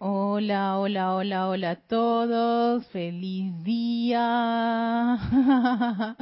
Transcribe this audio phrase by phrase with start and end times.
[0.00, 2.86] Hola, hola, hola, hola a todos.
[2.86, 5.18] Feliz día.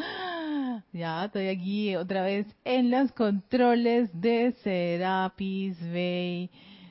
[0.95, 6.49] ya estoy aquí otra vez en los controles de Serapis Bay.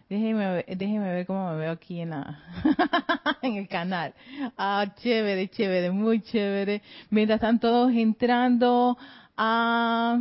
[0.07, 2.39] Déjeme, déjeme ver cómo me veo aquí en, la,
[3.41, 4.13] en el canal.
[4.55, 6.83] Ah, chévere, chévere, muy chévere.
[7.09, 8.95] Mientras están todos entrando
[9.35, 10.19] a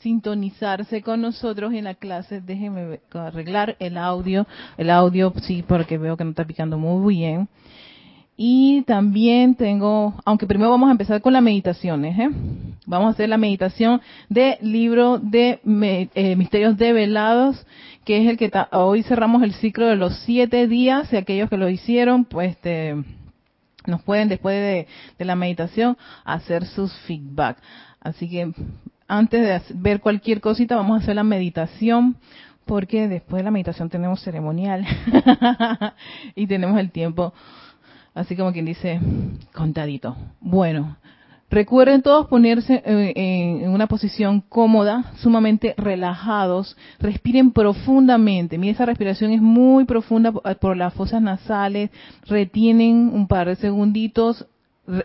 [0.00, 4.46] sintonizarse con nosotros en la clase, déjenme arreglar el audio.
[4.76, 7.48] El audio, sí, porque veo que no está picando muy bien.
[8.36, 12.30] Y también tengo, aunque primero vamos a empezar con las meditaciones, ¿eh?
[12.86, 15.60] Vamos a hacer la meditación del libro de
[16.14, 17.66] eh, Misterios Develados,
[18.06, 21.58] que es el que hoy cerramos el ciclo de los siete días, y aquellos que
[21.58, 22.96] lo hicieron, pues este,
[23.86, 24.86] nos pueden después de,
[25.18, 27.58] de la meditación hacer sus feedback.
[28.00, 28.50] Así que
[29.10, 32.16] antes de ver cualquier cosita, vamos a hacer la meditación,
[32.64, 34.86] porque después de la meditación tenemos ceremonial
[36.36, 37.34] y tenemos el tiempo,
[38.14, 39.00] así como quien dice,
[39.52, 40.16] contadito.
[40.40, 40.96] Bueno,
[41.50, 43.12] recuerden todos ponerse eh,
[43.64, 48.58] en una posición cómoda, sumamente relajados, respiren profundamente.
[48.58, 51.90] Mira, esa respiración es muy profunda por las fosas nasales,
[52.28, 54.46] retienen un par de segunditos,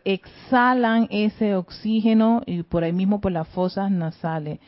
[0.04, 4.60] exhalan ese oxígeno y por ahí mismo por las fosas nasales.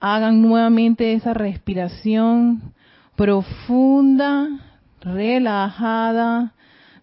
[0.00, 2.74] Hagan nuevamente esa respiración
[3.16, 4.48] profunda,
[5.00, 6.54] relajada,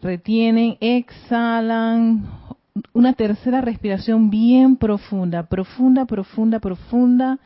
[0.01, 2.25] retienen, exhalan.
[2.93, 7.39] Una tercera respiración bien profunda, profunda, profunda, profunda.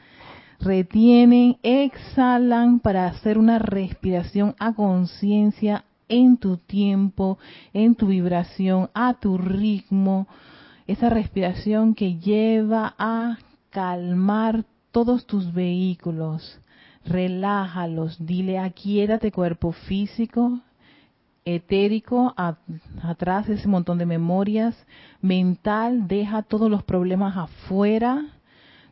[0.60, 7.38] Retienen, exhalan para hacer una respiración a conciencia en tu tiempo,
[7.74, 10.28] en tu vibración, a tu ritmo,
[10.88, 13.38] esa respiración que lleva a
[13.70, 16.60] calmar todos tus vehículos.
[17.06, 20.62] Relájalos, dile aquíétate cuerpo físico,
[21.46, 22.34] etérico,
[23.02, 24.76] atrás ese montón de memorias,
[25.22, 28.26] mental, deja todos los problemas afuera,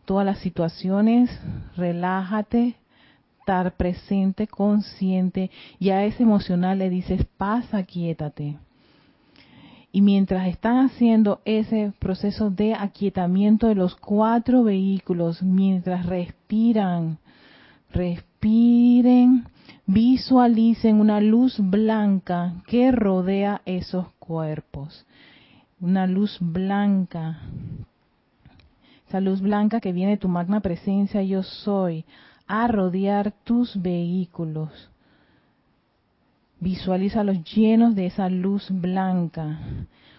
[0.06, 1.30] todas las situaciones,
[1.78, 2.76] relájate,
[3.52, 8.58] estar presente, consciente, y a ese emocional le dices, pasa, quiétate.
[9.92, 17.18] Y mientras están haciendo ese proceso de aquietamiento de los cuatro vehículos, mientras respiran,
[17.92, 19.48] respiren,
[19.86, 25.06] visualicen una luz blanca que rodea esos cuerpos.
[25.82, 27.42] Una luz blanca.
[29.10, 32.06] Esa luz blanca que viene de tu magna presencia yo soy
[32.52, 34.92] a rodear tus vehículos.
[36.60, 39.58] Visualízalos llenos de esa luz blanca,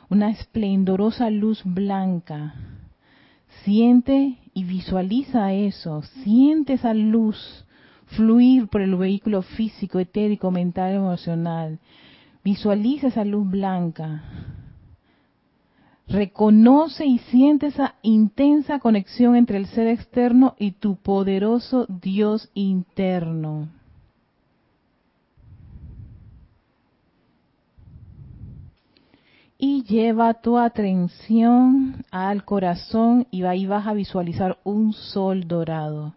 [0.09, 2.55] una esplendorosa luz blanca.
[3.65, 7.67] Siente y visualiza eso, siente esa luz
[8.07, 11.81] fluir por el vehículo físico, etérico, mental, emocional.
[12.43, 14.23] Visualiza esa luz blanca
[16.13, 23.71] Reconoce y siente esa intensa conexión entre el ser externo y tu poderoso Dios interno.
[29.57, 36.15] Y lleva tu atención al corazón y ahí vas a visualizar un sol dorado.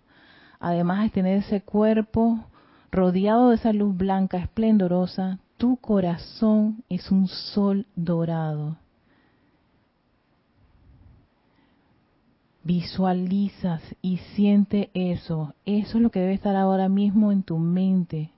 [0.59, 2.44] Además de tener ese cuerpo
[2.91, 8.75] rodeado de esa luz blanca esplendorosa, tu corazón es un sol dorado
[12.65, 15.53] Visualizas y siente eso.
[15.67, 18.31] Eso es lo que debe estar ahora mismo en tu mente.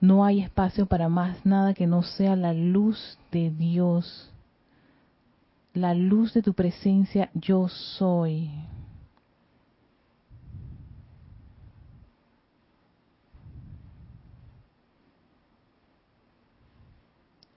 [0.00, 4.32] No hay espacio para más nada que no sea la luz de Dios.
[5.74, 8.50] La luz de tu presencia yo soy.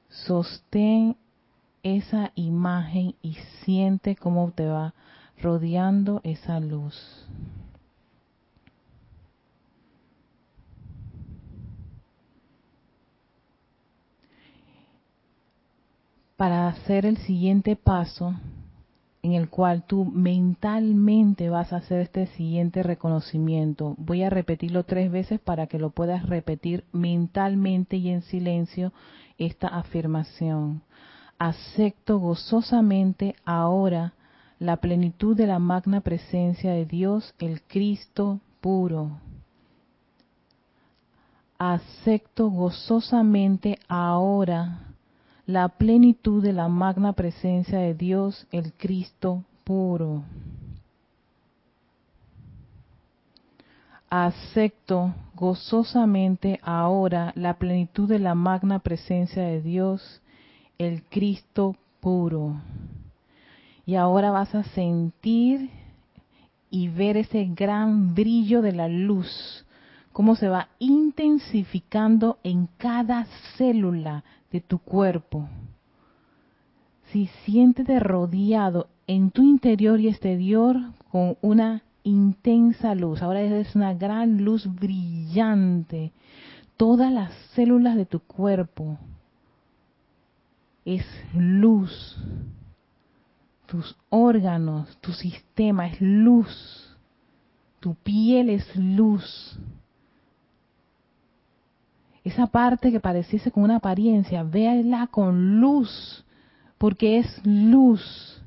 [0.09, 1.16] Sostén
[1.84, 4.94] esa imagen y siente cómo te va
[5.41, 6.96] rodeando esa luz.
[16.38, 18.34] Para hacer el siguiente paso,
[19.23, 23.96] en el cual tú mentalmente vas a hacer este siguiente reconocimiento.
[23.99, 28.91] Voy a repetirlo tres veces para que lo puedas repetir mentalmente y en silencio
[29.37, 30.82] esta afirmación.
[31.37, 34.14] Acepto gozosamente ahora
[34.61, 39.19] la plenitud de la magna presencia de Dios, el Cristo puro.
[41.58, 44.93] Acepto gozosamente ahora
[45.47, 50.23] la plenitud de la magna presencia de Dios, el Cristo puro.
[54.13, 60.22] acepto gozosamente ahora la plenitud de la magna presencia de Dios,
[60.78, 62.58] el Cristo puro.
[63.86, 65.70] Y ahora vas a sentir
[66.70, 69.66] y ver ese gran brillo de la luz,
[70.14, 73.26] cómo se va intensificando en cada
[73.58, 75.50] célula de tu cuerpo.
[77.12, 80.78] Si siéntete rodeado en tu interior y exterior
[81.12, 86.14] con una intensa luz, ahora es una gran luz brillante,
[86.78, 88.98] todas las células de tu cuerpo
[90.86, 92.18] es luz,
[93.72, 96.94] tus órganos, tu sistema es luz,
[97.79, 99.58] tu piel es luz.
[102.26, 106.26] Esa parte que pareciese con una apariencia, véala con luz,
[106.78, 108.44] porque es luz.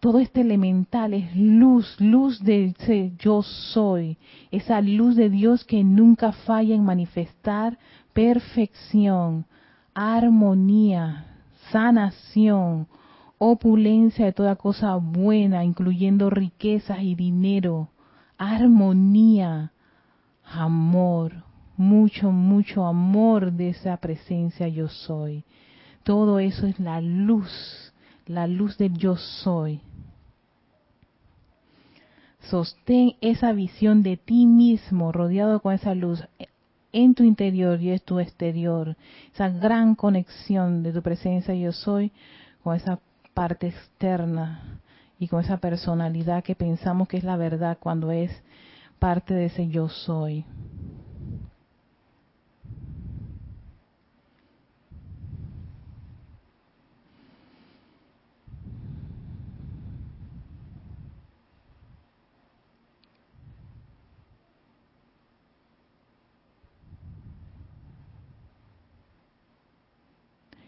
[0.00, 4.16] Todo este elemental es luz, luz de ese yo soy,
[4.50, 7.78] esa luz de Dios que nunca falla en manifestar
[8.12, 9.44] perfección,
[9.94, 11.36] armonía,
[11.70, 12.88] sanación,
[13.38, 17.88] opulencia de toda cosa buena, incluyendo riquezas y dinero,
[18.36, 19.72] armonía,
[20.44, 21.44] amor,
[21.76, 25.44] mucho, mucho amor de esa presencia yo soy.
[26.02, 27.92] Todo eso es la luz,
[28.26, 29.80] la luz del yo soy.
[32.40, 36.24] Sostén esa visión de ti mismo rodeado con esa luz
[36.92, 38.96] en tu interior y en tu exterior.
[39.34, 42.10] Esa gran conexión de tu presencia yo soy
[42.62, 42.98] con esa
[43.38, 44.80] parte externa
[45.16, 48.32] y con esa personalidad que pensamos que es la verdad cuando es
[48.98, 50.44] parte de ese yo soy.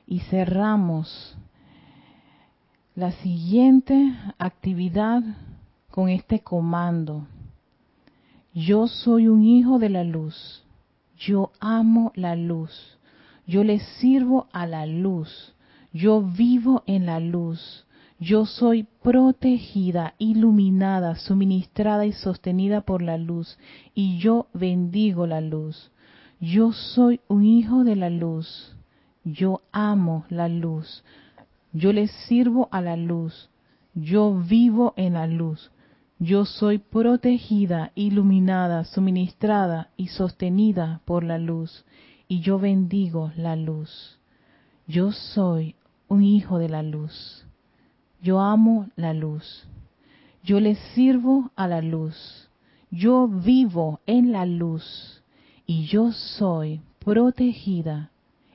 [0.07, 1.37] Y cerramos
[3.01, 5.23] la siguiente actividad
[5.91, 7.27] con este comando.
[8.53, 10.63] Yo soy un hijo de la luz.
[11.17, 12.99] Yo amo la luz.
[13.47, 15.55] Yo le sirvo a la luz.
[15.95, 17.87] Yo vivo en la luz.
[18.19, 23.59] Yo soy protegida, iluminada, suministrada y sostenida por la luz.
[23.95, 25.91] Y yo bendigo la luz.
[26.39, 28.77] Yo soy un hijo de la luz.
[29.25, 31.03] Yo amo la luz.
[31.73, 33.51] Yo le sirvo a la luz.
[33.95, 35.71] Yo vivo en la luz.
[36.19, 41.85] Yo soy protegida, iluminada, suministrada y sostenida por la luz.
[42.29, 44.19] Y yo bendigo la luz.
[44.87, 45.77] Yo soy
[46.09, 47.47] un hijo de la luz.
[48.23, 49.67] Yo amo la luz.
[50.43, 52.49] Yo le sirvo a la luz.
[52.91, 55.23] Yo vivo en la luz.
[55.67, 58.11] Y yo soy protegida,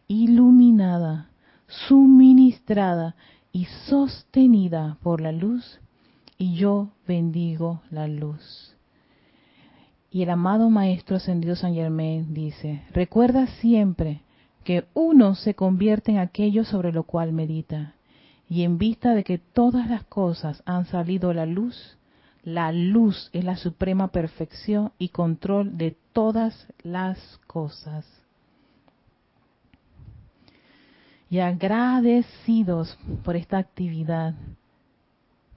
[0.07, 1.29] iluminada,
[1.67, 3.15] suministrada
[3.51, 5.79] y sostenida por la luz,
[6.37, 8.75] y yo bendigo la luz.
[10.11, 14.21] Y el amado Maestro Ascendido San Germain dice, recuerda siempre
[14.63, 17.95] que uno se convierte en aquello sobre lo cual medita,
[18.49, 21.97] y en vista de que todas las cosas han salido a la luz,
[22.43, 28.24] la luz es la suprema perfección y control de todas las cosas
[31.29, 34.35] y agradecidos por esta actividad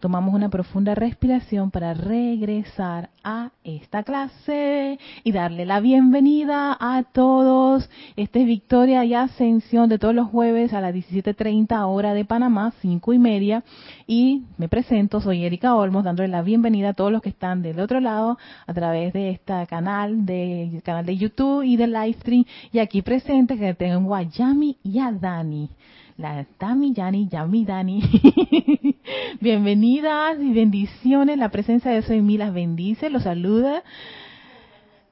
[0.00, 7.90] Tomamos una profunda respiración para regresar a esta clase y darle la bienvenida a todos.
[8.14, 12.73] Esta es Victoria y Ascensión de todos los jueves a las 17.30 hora de Panamá,
[12.81, 13.64] 5 y media.
[14.07, 17.81] Y me presento, soy Erika Olmos, dándole la bienvenida a todos los que están del
[17.81, 18.38] otro lado
[18.69, 22.45] a través de este canal de, canal de YouTube y de Livestream.
[22.71, 25.71] Y aquí presente que tengo a Yami y a Dani
[26.18, 28.02] la Dami Yani, Yami Dani.
[29.40, 31.38] Bienvenidas y bendiciones.
[31.38, 33.84] La presencia de Soy Mí las bendice, los saluda.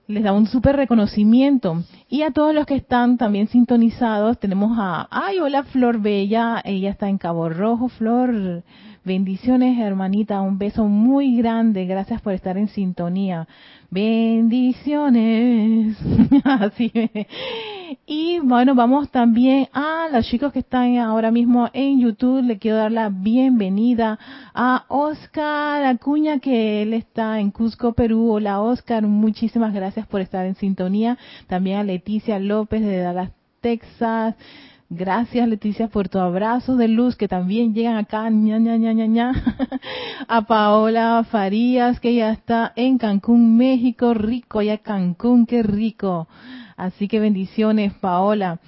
[0.09, 1.85] Les da un súper reconocimiento.
[2.09, 6.91] Y a todos los que están también sintonizados, tenemos a, ay, hola Flor Bella, ella
[6.91, 8.65] está en Cabo Rojo, Flor.
[9.07, 13.47] Bendiciones, hermanita, un beso muy grande, gracias por estar en sintonía.
[13.89, 15.97] Bendiciones.
[16.45, 16.91] Así.
[18.05, 22.43] Y bueno, vamos también a los chicos que están ahora mismo en YouTube.
[22.43, 24.19] Le quiero dar la bienvenida
[24.53, 28.33] a Oscar Acuña, que él está en Cusco, Perú.
[28.33, 31.17] Hola Oscar, muchísimas gracias por estar en sintonía.
[31.47, 34.35] También a Leticia López de Dallas, Texas.
[34.89, 39.33] Gracias Leticia por tu abrazo de luz que también llegan acá, ña, ña, ña, ña.
[40.29, 46.29] A Paola Farías que ya está en Cancún, México, rico, ya Cancún, qué rico.
[46.77, 48.61] Así que bendiciones Paola.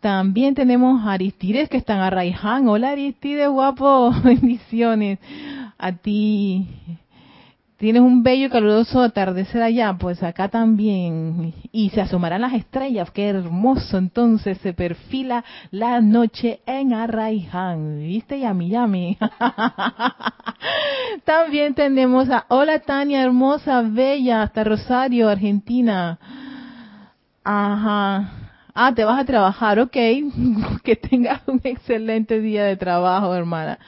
[0.00, 2.66] También tenemos a Aristides que están a Raiján.
[2.68, 5.20] Hola Aristides, guapo, bendiciones.
[5.78, 6.66] A ti,
[7.82, 11.52] tienes un bello y caluroso atardecer allá, pues acá también.
[11.72, 13.98] Y se asomarán las estrellas, qué hermoso.
[13.98, 17.98] Entonces se perfila la noche en Arraiján.
[17.98, 18.38] ¿Viste?
[18.38, 19.18] Yami, yami.
[21.24, 26.20] también tenemos a Hola Tania, hermosa, bella, hasta Rosario, Argentina.
[27.42, 28.30] Ajá.
[28.74, 29.92] Ah, te vas a trabajar, ok.
[30.84, 33.80] que tengas un excelente día de trabajo, hermana.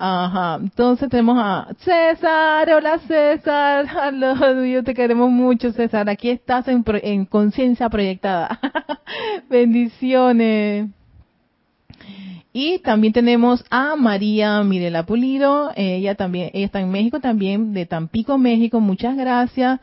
[0.00, 6.68] Ajá, entonces tenemos a César, hola César, hola, yo te queremos mucho César, aquí estás
[6.68, 8.60] en, en conciencia proyectada.
[9.50, 10.88] Bendiciones.
[12.52, 17.84] Y también tenemos a María Mirela Pulido, ella también, ella está en México también, de
[17.84, 19.80] Tampico, México, muchas gracias.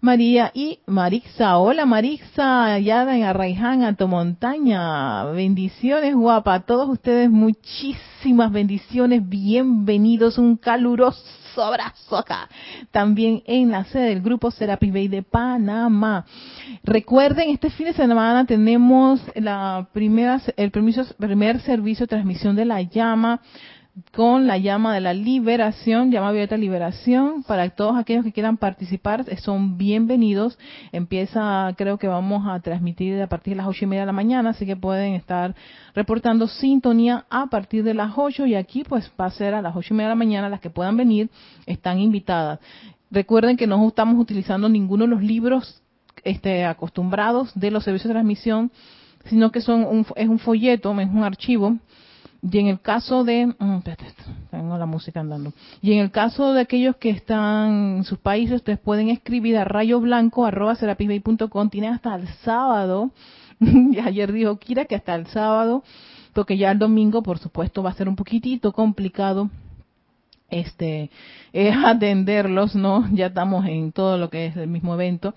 [0.00, 1.58] María y Marixa.
[1.58, 5.24] Hola Marixa, allá en Arraiján, Alto Montaña.
[5.24, 6.54] Bendiciones, guapa.
[6.54, 9.26] A todos ustedes muchísimas bendiciones.
[9.26, 10.38] Bienvenidos.
[10.38, 11.22] Un caluroso
[11.62, 12.48] abrazo acá.
[12.90, 16.26] También en la sede del grupo Serapis Bay de Panamá.
[16.84, 22.82] Recuerden, este fin de semana tenemos la primera, el primer servicio de transmisión de la
[22.82, 23.40] llama
[24.12, 29.24] con la llama de la liberación, llama abierta liberación, para todos aquellos que quieran participar,
[29.38, 30.58] son bienvenidos.
[30.92, 34.12] Empieza, creo que vamos a transmitir a partir de las ocho y media de la
[34.12, 35.54] mañana, así que pueden estar
[35.94, 39.74] reportando sintonía a partir de las ocho y aquí pues va a ser a las
[39.74, 41.30] ocho y media de la mañana, las que puedan venir
[41.64, 42.60] están invitadas.
[43.10, 45.82] Recuerden que no estamos utilizando ninguno de los libros
[46.22, 48.70] este, acostumbrados de los servicios de transmisión,
[49.24, 51.78] sino que son un, es un folleto, es un archivo
[52.50, 53.78] y en el caso de, mm,
[54.50, 55.52] tengo la música andando.
[55.82, 59.64] Y en el caso de aquellos que están en sus países, ustedes pueden escribir a
[59.64, 63.10] rayo blanco arroba tienen hasta el sábado.
[63.60, 65.82] y ayer dijo Kira que hasta el sábado,
[66.34, 69.50] porque ya el domingo, por supuesto, va a ser un poquitito complicado
[70.48, 71.10] este
[71.52, 73.08] eh, atenderlos, ¿no?
[73.12, 75.34] Ya estamos en todo lo que es el mismo evento.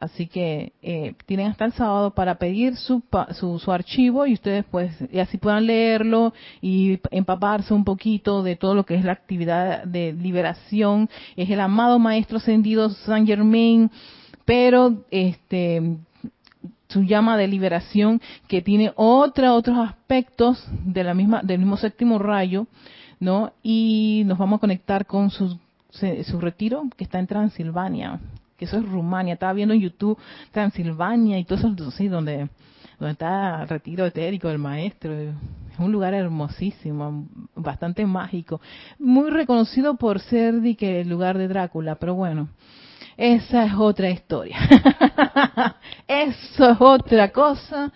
[0.00, 3.02] Así que eh, tienen hasta el sábado para pedir su,
[3.34, 8.74] su, archivo y ustedes pues y así puedan leerlo y empaparse un poquito de todo
[8.74, 11.10] lo que es la actividad de liberación.
[11.36, 13.90] Es el amado Maestro Ascendido San Germain,
[14.46, 15.98] pero este
[16.88, 22.18] su llama de liberación que tiene otra, otros aspectos de la misma, del mismo séptimo
[22.18, 22.66] rayo,
[23.20, 23.52] ¿no?
[23.62, 25.58] Y nos vamos a conectar con su,
[25.90, 28.18] su retiro que está en Transilvania
[28.60, 29.34] que eso es Rumania.
[29.34, 30.18] Estaba viendo en YouTube
[30.52, 32.50] Transilvania y todo eso, sí, donde,
[32.98, 35.14] donde está el retiro etérico del maestro.
[35.18, 35.34] Es
[35.78, 38.60] un lugar hermosísimo, bastante mágico.
[38.98, 42.50] Muy reconocido por ser el lugar de Drácula, pero bueno.
[43.16, 44.56] Esa es otra historia.
[46.06, 47.90] Eso es otra cosa.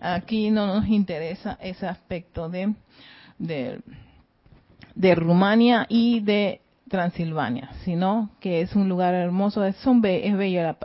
[0.00, 2.74] Aquí no nos interesa ese aspecto de,
[3.38, 3.80] de,
[4.94, 6.60] de Rumania y de
[6.90, 10.76] Transilvania, sino que es un lugar hermoso, es, es bello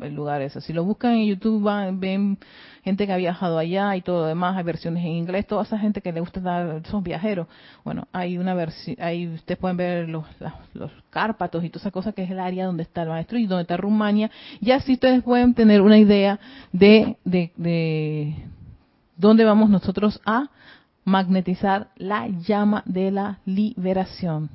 [0.00, 0.58] el, lugar eso.
[0.62, 2.38] Si lo buscan en YouTube van, ven
[2.82, 5.78] gente que ha viajado allá y todo lo demás, hay versiones en inglés, toda esa
[5.78, 7.46] gente que le gusta dar, son viajeros.
[7.84, 10.24] Bueno, hay una versión, ahí ustedes pueden ver los,
[10.72, 13.46] los Cárpatos y toda esa cosa que es el área donde está el maestro y
[13.46, 14.30] donde está Rumania,
[14.62, 16.40] y así ustedes pueden tener una idea
[16.72, 18.34] de, de, de
[19.14, 20.48] dónde vamos nosotros a
[21.04, 24.48] magnetizar la llama de la liberación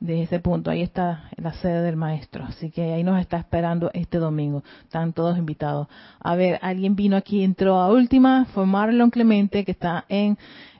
[0.00, 0.70] de ese punto.
[0.70, 2.44] Ahí está la sede del maestro.
[2.44, 4.62] Así que ahí nos está esperando este domingo.
[4.82, 5.88] Están todos invitados.
[6.20, 8.46] A ver, alguien vino aquí, entró a última.
[8.46, 10.38] Fue Marlon Clemente, que está en,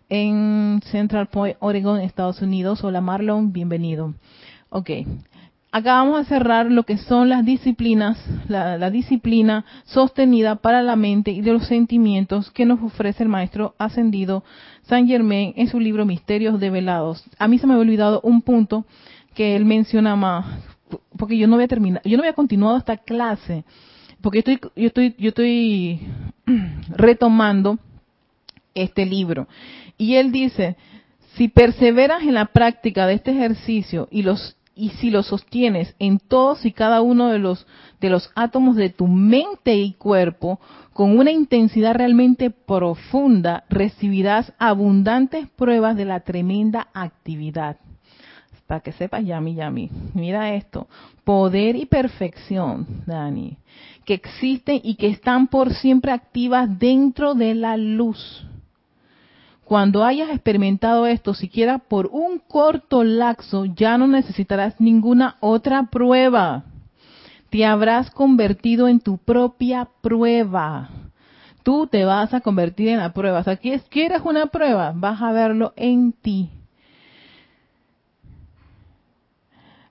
[0.08, 2.84] en Central Point, Oregon, Estados Unidos.
[2.84, 4.14] Hola Marlon, bienvenido.
[4.70, 4.90] Ok.
[5.74, 8.16] Acá vamos a cerrar lo que son las disciplinas,
[8.46, 13.28] la, la disciplina sostenida para la mente y de los sentimientos que nos ofrece el
[13.28, 14.44] maestro ascendido
[14.82, 17.24] San Germain en su libro Misterios Develados.
[17.40, 18.86] A mí se me había olvidado un punto
[19.34, 20.46] que él menciona más,
[21.18, 23.64] porque yo no había terminado, yo no había continuado esta clase,
[24.20, 26.06] porque estoy, yo estoy, yo estoy
[26.90, 27.80] retomando
[28.76, 29.48] este libro.
[29.98, 30.76] Y él dice,
[31.34, 36.18] si perseveras en la práctica de este ejercicio y los y si lo sostienes en
[36.18, 37.66] todos y cada uno de los
[38.00, 40.60] de los átomos de tu mente y cuerpo
[40.92, 47.76] con una intensidad realmente profunda, recibirás abundantes pruebas de la tremenda actividad
[48.66, 50.88] para que sepas, Yami, Yami, mira esto,
[51.24, 53.58] poder y perfección, Dani,
[54.04, 58.46] que existen y que están por siempre activas dentro de la luz.
[59.64, 66.64] Cuando hayas experimentado esto, siquiera por un corto lapso, ya no necesitarás ninguna otra prueba.
[67.48, 70.90] Te habrás convertido en tu propia prueba.
[71.62, 73.40] Tú te vas a convertir en la prueba.
[73.40, 74.92] O sea, ¿quieres una prueba?
[74.94, 76.50] Vas a verlo en ti.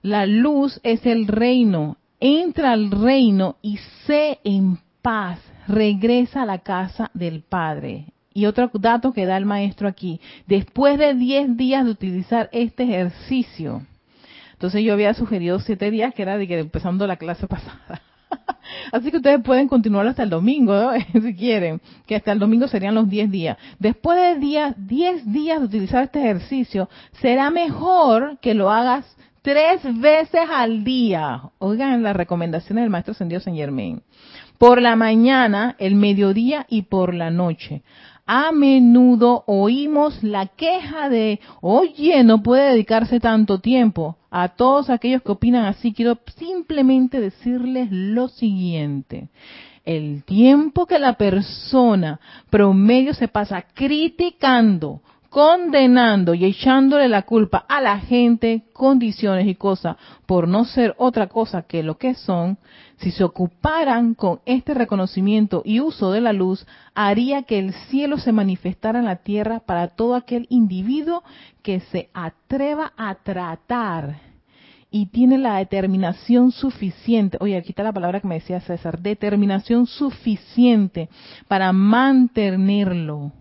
[0.02, 1.96] La luz es el reino.
[2.20, 5.40] Entra al reino y sé en paz.
[5.66, 8.13] Regresa a la casa del Padre.
[8.36, 12.82] Y otro dato que da el maestro aquí, después de 10 días de utilizar este
[12.82, 13.82] ejercicio,
[14.54, 18.02] entonces yo había sugerido 7 días, que era de que empezando la clase pasada.
[18.90, 22.96] Así que ustedes pueden continuar hasta el domingo, si quieren, que hasta el domingo serían
[22.96, 23.56] los 10 días.
[23.78, 26.88] Después de 10 días de utilizar este ejercicio,
[27.20, 31.42] será mejor que lo hagas tres veces al día.
[31.58, 34.02] Oigan las recomendaciones del maestro Sendido San Germain.
[34.58, 37.82] Por la mañana, el mediodía y por la noche
[38.26, 44.16] a menudo oímos la queja de, oye, no puede dedicarse tanto tiempo.
[44.30, 49.28] A todos aquellos que opinan así, quiero simplemente decirles lo siguiente.
[49.84, 57.80] El tiempo que la persona promedio se pasa criticando, condenando y echándole la culpa a
[57.80, 62.56] la gente, condiciones y cosas por no ser otra cosa que lo que son,
[62.98, 68.18] si se ocuparan con este reconocimiento y uso de la luz, haría que el cielo
[68.18, 71.22] se manifestara en la tierra para todo aquel individuo
[71.62, 74.20] que se atreva a tratar
[74.90, 79.86] y tiene la determinación suficiente, oye, aquí está la palabra que me decía César, determinación
[79.86, 81.08] suficiente
[81.48, 83.32] para mantenerlo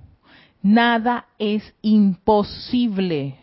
[0.63, 3.36] Nada es imposible.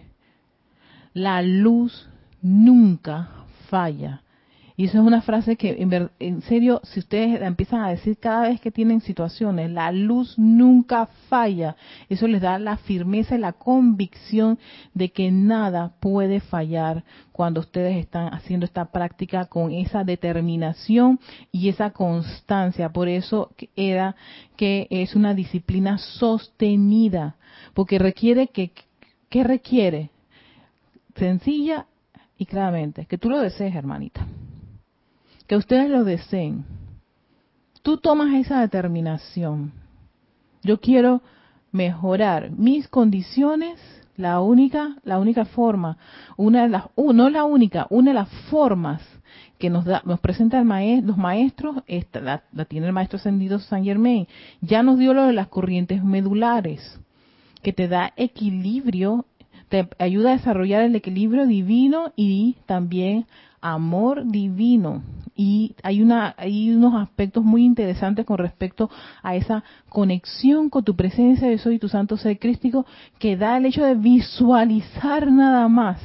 [1.13, 2.09] La luz
[2.41, 3.29] nunca
[3.69, 4.23] falla.
[4.81, 5.77] Y eso es una frase que,
[6.19, 10.39] en, serio, si ustedes la empiezan a decir cada vez que tienen situaciones, la luz
[10.39, 11.77] nunca falla.
[12.09, 14.59] Eso les da la firmeza y la convicción
[14.95, 21.21] de que nada puede fallar cuando ustedes están haciendo esta práctica con esa determinación
[21.53, 22.89] y esa constancia.
[22.89, 24.17] Por eso era
[24.57, 27.37] que es una disciplina sostenida,
[27.75, 28.73] porque requiere que,
[29.29, 30.09] ¿qué requiere?
[31.17, 31.85] Sencilla
[32.39, 34.27] y claramente, que tú lo desees, hermanita
[35.51, 36.65] que ustedes lo deseen,
[37.83, 39.73] tú tomas esa determinación.
[40.63, 41.23] Yo quiero
[41.73, 43.81] mejorar mis condiciones,
[44.17, 45.99] la única, la única forma,
[46.37, 49.03] una de las, no la única, una de las formas
[49.59, 53.83] que nos, da, nos presenta los maestros, esta, la, la, tiene el maestro ascendido San
[53.83, 54.29] Germain,
[54.61, 57.01] ya nos dio lo de las corrientes medulares,
[57.61, 59.27] que te da equilibrio,
[59.71, 63.25] te ayuda a desarrollar el equilibrio divino y también
[63.63, 65.03] amor divino.
[65.35, 68.91] Y hay una hay unos aspectos muy interesantes con respecto
[69.23, 72.85] a esa conexión con tu presencia de soy tu santo ser crístico
[73.19, 75.99] que da el hecho de visualizar nada más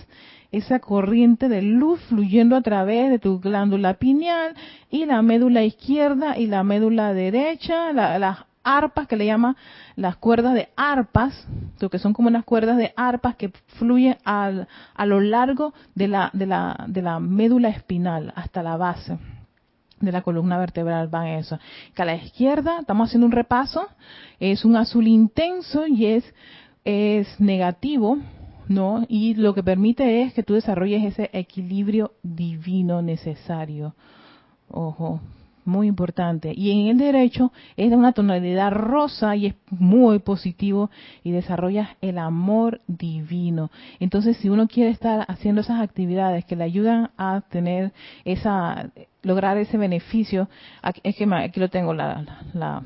[0.51, 4.55] esa corriente de luz fluyendo a través de tu glándula pineal
[4.89, 9.55] y la médula izquierda y la médula derecha, la, las arpas que le llama
[9.95, 11.47] las cuerdas de arpas,
[11.89, 16.29] que son como unas cuerdas de arpas que fluyen al, a lo largo de la,
[16.33, 19.17] de, la, de la médula espinal hasta la base
[19.99, 21.59] de la columna vertebral van eso.
[21.93, 23.87] Que a la izquierda, estamos haciendo un repaso,
[24.39, 26.33] es un azul intenso y es,
[26.83, 28.17] es negativo,
[28.67, 29.05] ¿no?
[29.07, 33.95] Y lo que permite es que tú desarrolles ese equilibrio divino necesario.
[34.69, 35.21] Ojo,
[35.65, 36.53] muy importante.
[36.55, 40.89] Y en el derecho es de una tonalidad rosa y es muy positivo
[41.23, 43.71] y desarrollas el amor divino.
[43.99, 47.91] Entonces, si uno quiere estar haciendo esas actividades que le ayudan a tener
[48.23, 48.89] esa,
[49.23, 50.49] lograr ese beneficio,
[51.03, 52.23] es que aquí lo tengo la,
[52.53, 52.81] la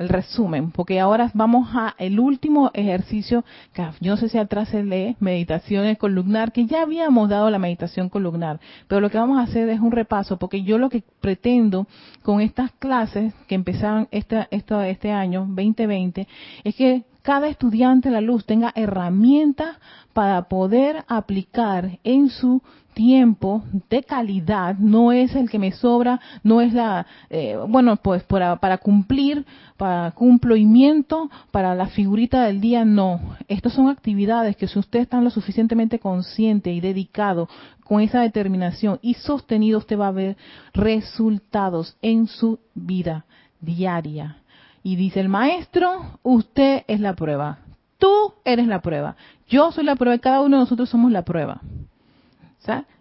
[0.00, 4.70] el resumen, porque ahora vamos a el último ejercicio, que yo no sé si atrás
[4.70, 9.38] se lee, meditaciones columnar, que ya habíamos dado la meditación columnar, pero lo que vamos
[9.38, 11.86] a hacer es un repaso, porque yo lo que pretendo
[12.22, 16.26] con estas clases que empezaron este, este año, 2020,
[16.64, 19.76] es que cada estudiante de la luz tenga herramientas
[20.14, 22.62] para poder aplicar en su
[22.94, 28.22] tiempo de calidad, no es el que me sobra, no es la, eh, bueno, pues
[28.24, 29.44] para, para, cumplir,
[29.76, 33.20] para cumplimiento, para la figurita del día, no.
[33.48, 37.48] Estas son actividades que si usted está lo suficientemente consciente y dedicado
[37.84, 40.36] con esa determinación y sostenido, usted va a ver
[40.72, 43.24] resultados en su vida
[43.60, 44.38] diaria.
[44.82, 47.58] Y dice el maestro, usted es la prueba.
[47.98, 49.16] Tú eres la prueba.
[49.48, 51.60] Yo soy la prueba cada uno de nosotros somos la prueba.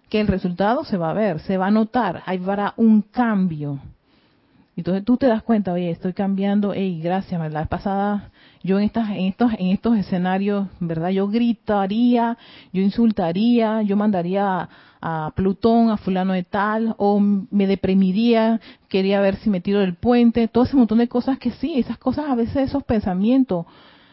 [0.10, 3.80] Que el resultado se va a ver, se va a notar, hay para un cambio.
[4.76, 8.32] Entonces tú te das cuenta, oye, estoy cambiando, hey, gracias, la vez pasada
[8.64, 11.10] yo en estas, en estos, en estos escenarios, ¿verdad?
[11.10, 12.38] Yo gritaría,
[12.74, 14.70] yo insultaría, yo mandaría
[15.02, 19.96] a, Plutón, a fulano de tal, o me deprimiría, quería ver si me tiro del
[19.96, 23.66] puente, todo ese montón de cosas que sí, esas cosas a veces esos pensamientos,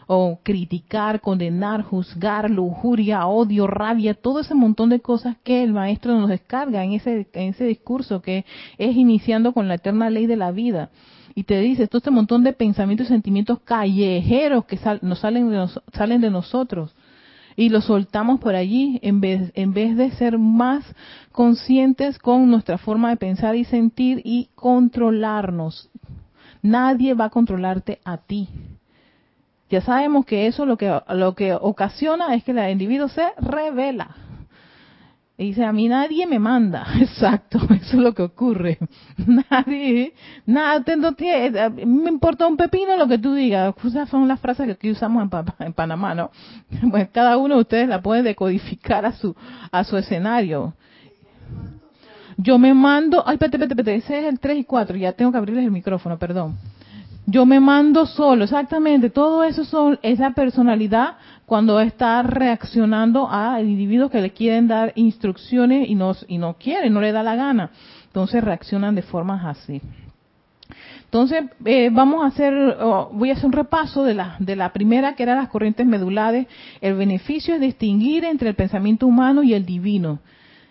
[0.07, 6.17] o criticar, condenar, juzgar, lujuria, odio, rabia, todo ese montón de cosas que el maestro
[6.17, 8.45] nos descarga en ese, en ese discurso que
[8.77, 10.89] es iniciando con la eterna ley de la vida.
[11.35, 15.67] Y te dice, todo este montón de pensamientos y sentimientos callejeros que nos salen, de
[15.93, 16.95] salen de nosotros
[17.57, 20.85] y los soltamos por allí en vez, en vez de ser más
[21.31, 25.89] conscientes con nuestra forma de pensar y sentir y controlarnos.
[26.61, 28.47] Nadie va a controlarte a ti.
[29.69, 34.15] Ya sabemos que eso lo que, lo que ocasiona es que el individuo se revela.
[35.39, 36.87] Y dice, a mí nadie me manda.
[36.99, 38.79] Exacto, eso es lo que ocurre.
[39.51, 40.13] Nadie,
[40.47, 43.75] nada, no tiene, me importa un pepino lo que tú digas.
[43.83, 46.31] Esas son las frases que aquí usamos en, Panamá, ¿no?
[46.89, 49.35] Pues cada uno de ustedes la puede decodificar a su,
[49.71, 50.73] a su escenario.
[52.37, 55.37] Yo me mando, ay, espérate, espérate, ese es el 3 y 4, ya tengo que
[55.37, 56.57] abrirles el micrófono, perdón.
[57.29, 59.09] Yo me mando solo, exactamente.
[59.09, 65.89] Todo eso son esa personalidad cuando está reaccionando a individuos que le quieren dar instrucciones
[65.89, 67.71] y no, y no quiere, no le da la gana.
[68.05, 69.81] Entonces reaccionan de formas así.
[71.03, 72.77] Entonces, eh, vamos a hacer,
[73.11, 76.47] voy a hacer un repaso de la, de la primera, que era las corrientes medulares.
[76.79, 80.19] El beneficio es distinguir entre el pensamiento humano y el divino.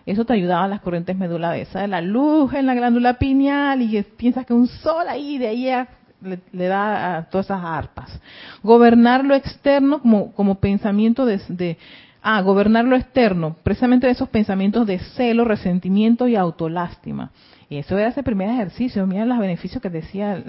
[0.07, 1.67] Eso te ayudaba a las corrientes medulares.
[1.67, 1.89] ¿sabes?
[1.89, 5.69] La luz en la glándula pineal y piensas que un sol ahí, de ahí
[6.21, 8.19] le, da a todas esas arpas.
[8.63, 11.77] Gobernar lo externo como, como pensamiento de, de,
[12.21, 17.31] ah, gobernar lo externo, precisamente de esos pensamientos de celo, resentimiento y autolástima.
[17.69, 19.05] Y eso era ese primer ejercicio.
[19.05, 20.45] Mira los beneficios que decía el,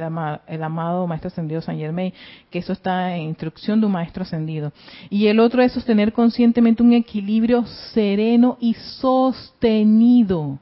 [0.47, 2.13] el, amado Maestro Ascendido San Germain,
[2.49, 4.73] que eso está en instrucción de un Maestro Ascendido.
[5.11, 10.59] Y el otro es sostener conscientemente un equilibrio sereno y sostenido.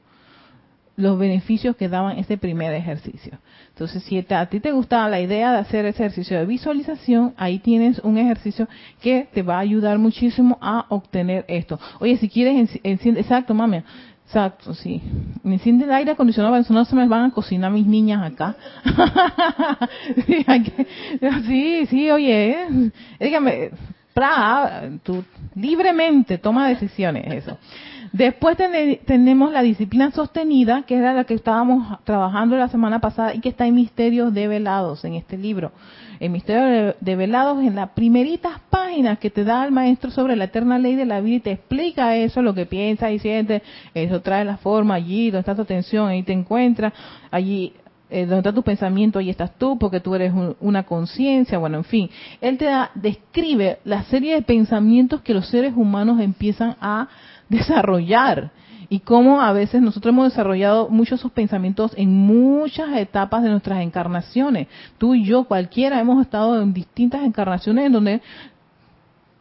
[0.95, 3.37] Los beneficios que daban este primer ejercicio.
[3.77, 7.99] Entonces, si a ti te gustaba la idea de hacer ejercicio de visualización, ahí tienes
[7.99, 8.67] un ejercicio
[9.03, 11.79] que te va a ayudar muchísimo a obtener esto.
[11.99, 13.83] Oye, si quieres, enciende, exacto, mami,
[14.25, 14.99] exacto, sí.
[15.43, 18.55] Enciende el aire acondicionado, no se me van a cocinar mis niñas acá.
[21.45, 23.69] sí, sí, oye, dígame,
[24.11, 27.59] pra, tú libremente toma decisiones, eso.
[28.17, 28.57] Después
[29.05, 33.49] tenemos la disciplina sostenida, que era la que estábamos trabajando la semana pasada y que
[33.49, 35.71] está en Misterios Develados, en este libro.
[36.19, 40.79] En Misterios Develados, en las primeritas páginas que te da el maestro sobre la eterna
[40.79, 43.61] ley de la vida y te explica eso, lo que piensa y siente,
[43.93, 46.93] eso trae la forma allí, donde está tu atención, ahí te encuentras,
[47.29, 47.73] allí
[48.09, 51.83] eh, donde está tu pensamiento, ahí estás tú, porque tú eres una conciencia, bueno, en
[51.83, 52.09] fin.
[52.41, 57.09] Él te da, describe la serie de pensamientos que los seres humanos empiezan a
[57.49, 58.51] desarrollar
[58.89, 63.81] y cómo a veces nosotros hemos desarrollado muchos esos pensamientos en muchas etapas de nuestras
[63.81, 64.67] encarnaciones.
[64.97, 68.21] Tú y yo, cualquiera, hemos estado en distintas encarnaciones en donde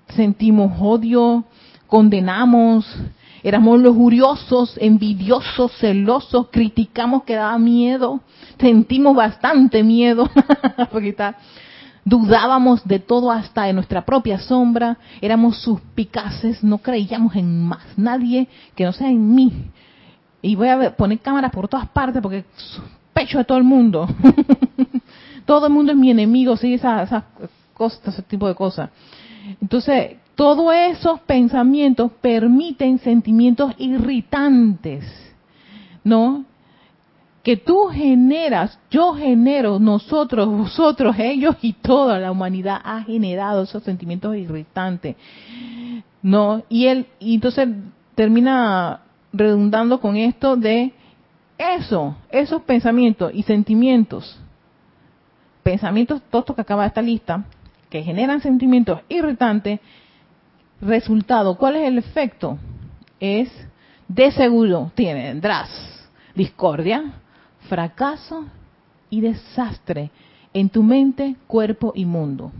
[0.08, 1.44] sentimos odio,
[1.86, 2.86] condenamos,
[3.42, 8.20] éramos lujuriosos, envidiosos, celosos, criticamos que daba miedo,
[8.58, 10.28] sentimos bastante miedo,
[10.90, 11.36] porque está
[12.06, 18.48] dudábamos de todo hasta de nuestra propia sombra, éramos suspicaces, no creíamos en más nadie
[18.76, 19.52] que no sea en mí.
[20.40, 24.06] Y voy a poner cámaras por todas partes porque sospecho de todo el mundo.
[25.46, 27.24] todo el mundo es mi enemigo, sí, esas esa
[27.74, 28.88] cosas, ese tipo de cosas.
[29.60, 35.04] Entonces, todos esos pensamientos permiten sentimientos irritantes,
[36.04, 36.44] ¿no?
[37.46, 43.84] Que tú generas, yo genero, nosotros, vosotros, ellos y toda la humanidad ha generado esos
[43.84, 45.14] sentimientos irritantes.
[46.22, 47.68] No, y él y entonces
[48.16, 50.92] termina redundando con esto de
[51.56, 54.36] eso, esos pensamientos y sentimientos,
[55.62, 57.44] pensamientos, todos que acaba esta lista,
[57.88, 59.78] que generan sentimientos irritantes,
[60.80, 62.58] resultado, ¿cuál es el efecto?
[63.20, 63.48] Es
[64.08, 65.70] de seguro tendrás
[66.34, 67.22] discordia,
[67.68, 68.46] fracaso
[69.10, 70.10] y desastre
[70.52, 72.50] en tu mente, cuerpo y mundo.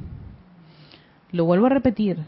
[1.33, 2.19] Lo vuelvo a repetir,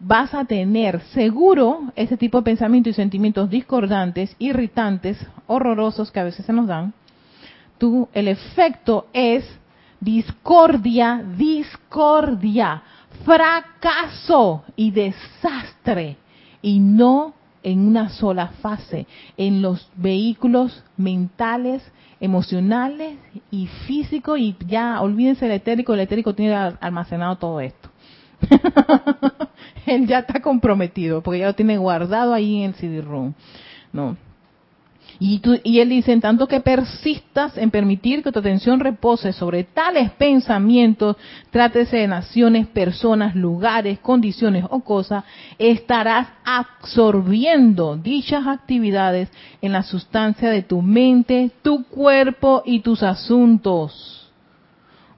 [0.00, 6.24] vas a tener seguro ese tipo de pensamientos y sentimientos discordantes, irritantes, horrorosos que a
[6.24, 6.92] veces se nos dan.
[7.78, 9.44] Tú, el efecto es
[10.00, 12.82] discordia, discordia,
[13.24, 16.16] fracaso y desastre
[16.60, 21.82] y no en una sola fase, en los vehículos mentales,
[22.20, 23.18] emocionales
[23.50, 27.90] y físicos, y ya olvídense el etérico, el etérico tiene almacenado todo esto.
[29.86, 33.34] Él ya está comprometido, porque ya lo tiene guardado ahí en el CD-ROOM.
[33.92, 34.16] ¿no?
[35.24, 39.62] Y, y él dice, en tanto que persistas en permitir que tu atención repose sobre
[39.62, 41.14] tales pensamientos,
[41.52, 45.22] trátese de naciones, personas, lugares, condiciones o cosas,
[45.60, 49.28] estarás absorbiendo dichas actividades
[49.60, 54.28] en la sustancia de tu mente, tu cuerpo y tus asuntos.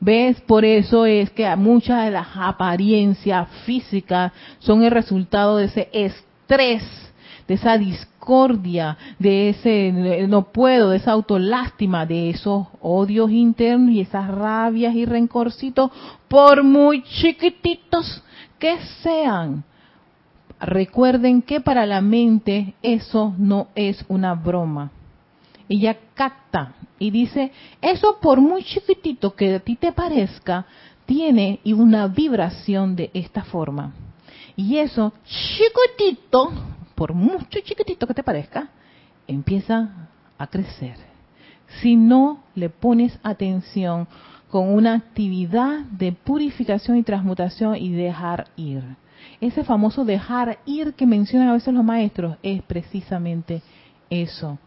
[0.00, 0.38] ¿Ves?
[0.42, 6.82] Por eso es que muchas de las apariencias físicas son el resultado de ese estrés
[7.46, 14.00] de esa discordia, de ese no puedo, de esa autolástima, de esos odios internos y
[14.00, 15.90] esas rabias y rencorcitos,
[16.28, 18.22] por muy chiquititos
[18.58, 19.64] que sean.
[20.60, 24.90] Recuerden que para la mente eso no es una broma.
[25.68, 27.52] Ella capta y dice,
[27.82, 30.64] eso por muy chiquitito que a ti te parezca,
[31.04, 33.92] tiene una vibración de esta forma.
[34.56, 36.52] Y eso chiquitito
[36.94, 38.68] por mucho chiquitito que te parezca,
[39.26, 40.96] empieza a crecer.
[41.80, 44.06] Si no le pones atención
[44.50, 48.84] con una actividad de purificación y transmutación y dejar ir.
[49.40, 53.62] Ese famoso dejar ir que mencionan a veces los maestros es precisamente
[54.10, 54.58] eso.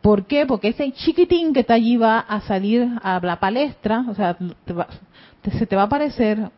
[0.00, 0.46] ¿Por qué?
[0.46, 4.38] Porque ese chiquitín que está allí va a salir a la palestra, o sea,
[5.58, 6.50] se te va a aparecer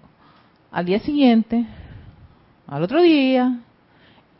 [0.71, 1.67] al día siguiente,
[2.69, 3.59] al otro día,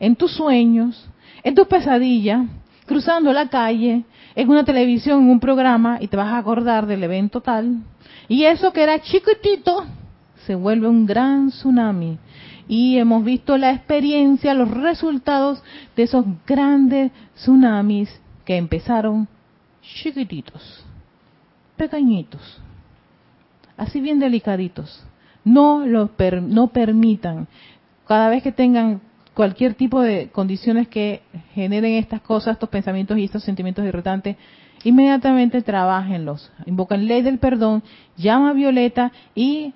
[0.01, 1.07] en tus sueños,
[1.43, 2.47] en tus pesadillas,
[2.87, 4.03] cruzando la calle,
[4.35, 7.83] en una televisión, en un programa, y te vas a acordar del evento tal.
[8.27, 9.85] Y eso que era chiquitito
[10.47, 12.17] se vuelve un gran tsunami.
[12.67, 15.61] Y hemos visto la experiencia, los resultados
[15.95, 18.09] de esos grandes tsunamis
[18.43, 19.27] que empezaron
[19.83, 20.83] chiquititos,
[21.77, 22.59] pequeñitos,
[23.77, 25.05] así bien delicaditos.
[25.43, 26.09] No lo
[26.41, 27.47] no permitan
[28.07, 29.01] cada vez que tengan
[29.33, 31.21] cualquier tipo de condiciones que
[31.53, 34.35] generen estas cosas, estos pensamientos y estos sentimientos irritantes,
[34.83, 36.51] inmediatamente trabajenlos.
[36.65, 37.83] Invocan ley del perdón,
[38.17, 39.73] llama a Violeta y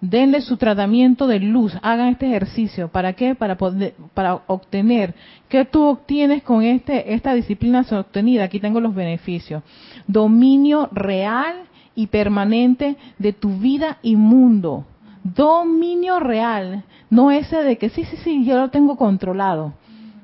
[0.00, 1.76] denle su tratamiento de luz.
[1.82, 2.88] Hagan este ejercicio.
[2.88, 3.34] ¿Para qué?
[3.34, 5.14] Para, poder, para obtener.
[5.48, 8.44] ¿Qué tú obtienes con este, esta disciplina sostenida?
[8.44, 9.62] Aquí tengo los beneficios.
[10.06, 14.86] Dominio real y permanente de tu vida y mundo
[15.22, 19.74] dominio real, no ese de que sí, sí, sí, yo lo tengo controlado.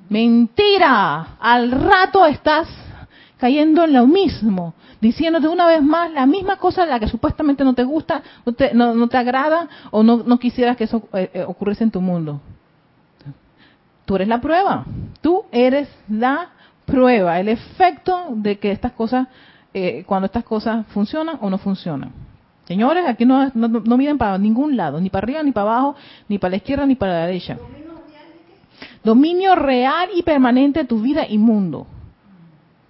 [0.09, 2.69] Mentira, al rato estás
[3.37, 7.75] cayendo en lo mismo, diciéndote una vez más la misma cosa la que supuestamente no
[7.75, 11.45] te gusta, no te, no, te agrada o no, no, quisieras que eso eh, eh,
[11.47, 12.41] ocurriese en tu mundo.
[14.05, 14.85] Tú eres la prueba,
[15.21, 16.51] tú eres la
[16.87, 19.27] prueba, el efecto de que estas cosas,
[19.75, 22.13] eh, cuando estas cosas funcionan o no funcionan.
[22.67, 23.49] Señores, aquí no,
[23.97, 25.97] miren para ningún lado, ni para arriba, ni para abajo,
[26.29, 27.59] ni para la izquierda, ni para la derecha.
[29.05, 31.87] Dominio real y permanente de tu vida y mundo.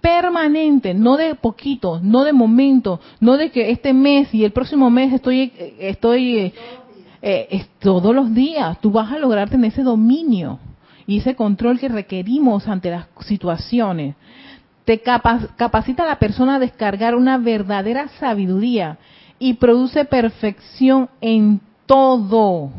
[0.01, 4.89] Permanente, no de poquito, no de momento, no de que este mes y el próximo
[4.89, 6.53] mes estoy, estoy eh,
[7.21, 8.81] eh, todos los días.
[8.81, 10.57] Tú vas a lograr tener ese dominio
[11.05, 14.15] y ese control que requerimos ante las situaciones.
[14.85, 18.97] Te capacita a la persona a descargar una verdadera sabiduría
[19.39, 22.71] y produce perfección en todo.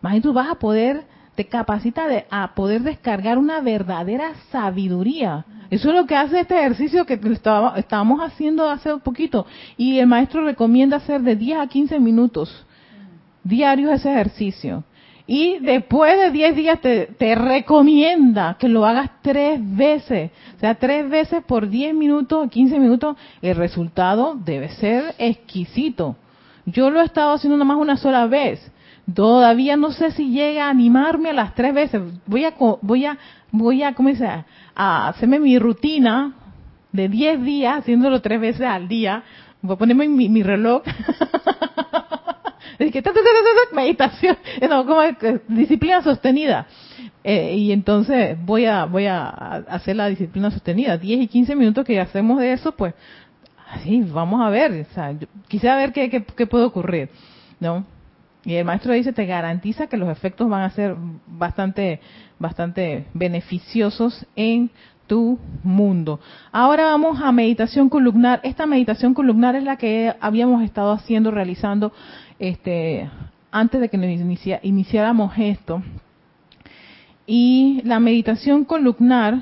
[0.00, 5.44] Más tú vas a poder, te capacita de, a poder descargar una verdadera sabiduría.
[5.70, 7.18] Eso es lo que hace este ejercicio que
[7.76, 9.46] estábamos haciendo hace poquito.
[9.76, 12.66] Y el maestro recomienda hacer de 10 a 15 minutos
[13.44, 14.84] diarios ese ejercicio.
[15.26, 20.30] Y después de 10 días te, te, recomienda que lo hagas tres veces.
[20.56, 26.16] O sea, tres veces por 10 minutos, 15 minutos, el resultado debe ser exquisito.
[26.66, 28.70] Yo lo he estado haciendo nomás una sola vez.
[29.12, 32.02] Todavía no sé si llega a animarme a las tres veces.
[32.26, 33.18] Voy a, voy a,
[33.50, 34.28] voy a, ¿cómo dice?
[34.74, 36.34] A hacerme mi rutina
[36.92, 39.22] de 10 días, haciéndolo tres veces al día.
[39.62, 40.82] Voy a ponerme mi, mi reloj
[42.78, 43.02] Es que,
[43.72, 44.36] meditación,
[44.68, 44.86] no,
[45.48, 46.66] disciplina sostenida.
[47.22, 49.28] Eh, y entonces voy a voy a
[49.68, 50.98] hacer la disciplina sostenida.
[50.98, 52.94] 10 y 15 minutos que hacemos de eso, pues,
[53.70, 54.86] así, vamos a ver.
[54.90, 55.14] O sea,
[55.48, 57.10] quisiera ver qué, qué, qué puede ocurrir,
[57.60, 57.84] ¿no?
[58.44, 62.00] Y el maestro dice, te garantiza que los efectos van a ser bastante,
[62.38, 64.70] bastante beneficiosos en
[65.06, 66.20] tu mundo.
[66.52, 68.40] Ahora vamos a meditación columnar.
[68.42, 71.92] Esta meditación columnar es la que habíamos estado haciendo, realizando
[72.38, 73.08] este,
[73.50, 75.82] antes de que nos iniciáramos esto.
[77.26, 79.40] Y la meditación columnar,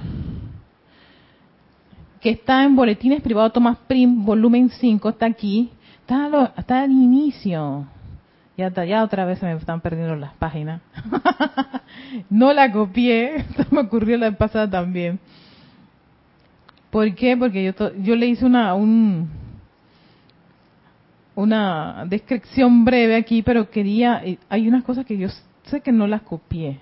[2.21, 7.87] que está en Boletines Privados Tomás Prim, volumen 5, está aquí, está, está al inicio.
[8.57, 10.83] Ya, ya otra vez se me están perdiendo las páginas.
[12.31, 15.19] no la copié, esto me ocurrió la pasada también.
[16.91, 17.37] ¿Por qué?
[17.37, 19.31] Porque yo, yo le hice una, un,
[21.35, 25.29] una descripción breve aquí, pero quería, eh, hay unas cosas que yo
[25.65, 26.79] sé que no las copié.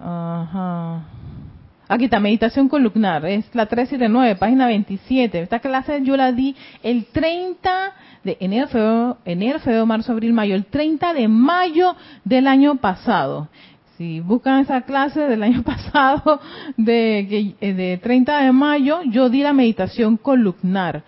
[0.00, 1.04] Ajá.
[1.86, 5.42] Aquí está, meditación columnar, es la 379, página 27.
[5.42, 7.92] Esta clase yo la di el 30
[8.24, 13.48] de enero, febrero, enero, febrero, marzo, abril, mayo, el 30 de mayo del año pasado.
[13.96, 16.40] Si buscan esa clase del año pasado,
[16.76, 21.04] de, eh, de 30 de mayo, yo di la meditación columnar.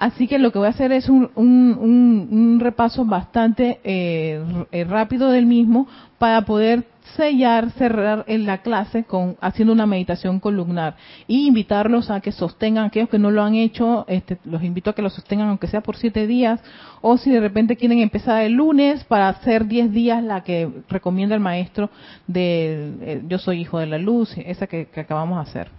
[0.00, 5.28] Así que lo que voy a hacer es un, un, repaso bastante eh, eh, rápido
[5.28, 5.86] del mismo
[6.16, 6.86] para poder
[7.16, 12.86] sellar, cerrar en la clase con haciendo una meditación columnar y invitarlos a que sostengan,
[12.86, 15.82] aquellos que no lo han hecho, este, los invito a que lo sostengan aunque sea
[15.82, 16.62] por siete días
[17.02, 21.34] o si de repente quieren empezar el lunes para hacer diez días la que recomienda
[21.34, 21.90] el maestro
[22.26, 25.70] de eh, Yo soy hijo de la luz, esa que, que acabamos de hacer.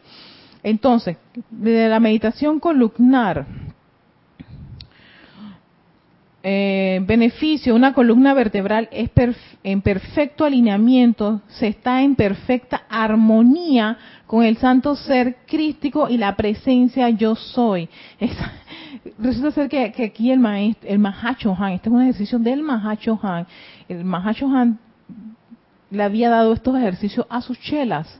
[0.61, 1.17] Entonces,
[1.49, 3.47] de la meditación columnar,
[6.43, 9.11] eh, beneficio, una columna vertebral es
[9.63, 16.35] en perfecto alineamiento, se está en perfecta armonía con el santo ser crístico y la
[16.35, 17.89] presencia yo soy.
[19.19, 23.19] resulta ser que, aquí el maestro, el Mahacho Han, este es un ejercicio del Mahacho
[23.21, 23.45] Han,
[23.87, 24.79] el Mahacho Han
[25.91, 28.19] le había dado estos ejercicios a sus chelas.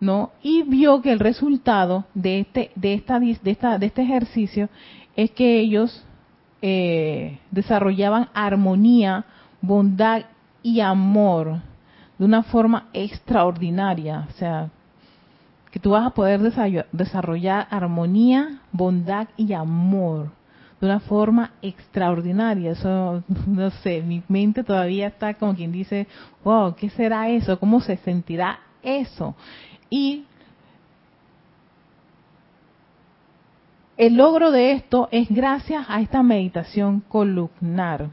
[0.00, 0.32] ¿no?
[0.42, 4.70] Y vio que el resultado de este, de esta, de esta, de este ejercicio
[5.14, 6.04] es que ellos
[6.62, 9.24] eh, desarrollaban armonía,
[9.60, 10.22] bondad
[10.62, 11.60] y amor
[12.18, 14.26] de una forma extraordinaria.
[14.28, 14.70] O sea,
[15.70, 16.40] que tú vas a poder
[16.92, 20.30] desarrollar armonía, bondad y amor
[20.80, 22.72] de una forma extraordinaria.
[22.72, 26.06] Eso, no sé, mi mente todavía está como quien dice,
[26.44, 27.58] wow, ¿qué será eso?
[27.58, 29.34] ¿Cómo se sentirá eso?
[29.88, 30.24] Y
[34.00, 38.08] El logro de esto es gracias a esta meditación columnar.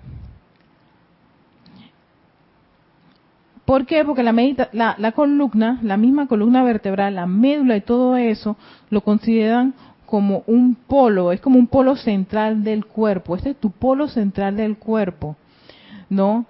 [3.64, 4.04] ¿Por qué?
[4.04, 8.58] Porque la, la, columna, la misma columna vertebral, la médula y todo eso,
[8.90, 13.38] lo consideran como un polo, es como un polo central del cuerpo.
[13.38, 15.38] Este es tu polo central del cuerpo,
[16.10, 16.48] ¿no?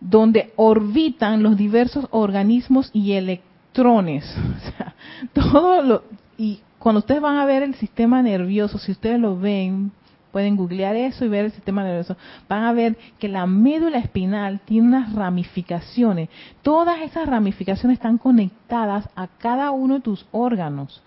[0.00, 4.24] Donde orbitan los diversos organismos y electrones.
[4.50, 4.94] O sea,
[5.32, 6.02] todo lo,
[6.36, 9.92] y cuando ustedes van a ver el sistema nervioso, si ustedes lo ven,
[10.32, 12.16] pueden googlear eso y ver el sistema nervioso,
[12.48, 16.30] van a ver que la médula espinal tiene unas ramificaciones.
[16.62, 21.02] Todas esas ramificaciones están conectadas a cada uno de tus órganos.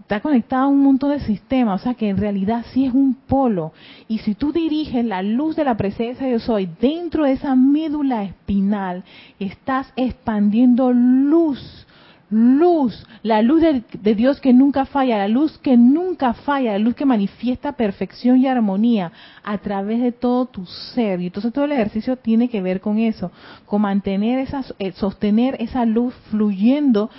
[0.00, 3.14] Está conectada a un montón de sistemas, o sea que en realidad sí es un
[3.14, 3.72] polo.
[4.06, 7.56] Y si tú diriges la luz de la presencia de yo soy dentro de esa
[7.56, 9.02] médula espinal,
[9.38, 11.85] estás expandiendo luz
[12.30, 16.94] luz, la luz de, Dios que nunca falla, la luz que nunca falla, la luz
[16.94, 19.12] que manifiesta perfección y armonía
[19.44, 21.20] a través de todo tu ser.
[21.20, 23.30] Y entonces todo el ejercicio tiene que ver con eso,
[23.64, 27.10] con mantener esa, eh, sostener esa luz fluyendo,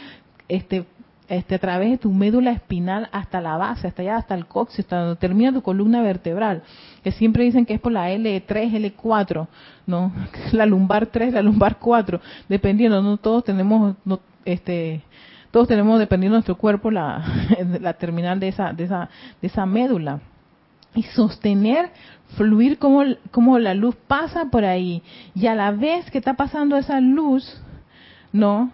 [0.50, 0.86] este,
[1.30, 4.80] este, a través de tu médula espinal hasta la base, hasta allá, hasta el coxis,
[4.80, 6.64] hasta donde termina tu columna vertebral,
[7.04, 9.48] que siempre dicen que es por la L3, L4,
[9.86, 10.14] ¿no?
[10.54, 13.96] La lumbar 3, la lumbar 4, dependiendo, no todos tenemos,
[14.48, 15.02] este,
[15.52, 17.24] todos tenemos, dependiendo de nuestro cuerpo, la,
[17.82, 19.10] la terminal de esa, de esa,
[19.42, 20.22] de esa médula.
[20.96, 21.92] Y sostener,
[22.38, 25.04] fluir como, como la luz pasa por ahí.
[25.36, 27.62] Y a la vez que está pasando esa luz,
[28.32, 28.72] ¿no?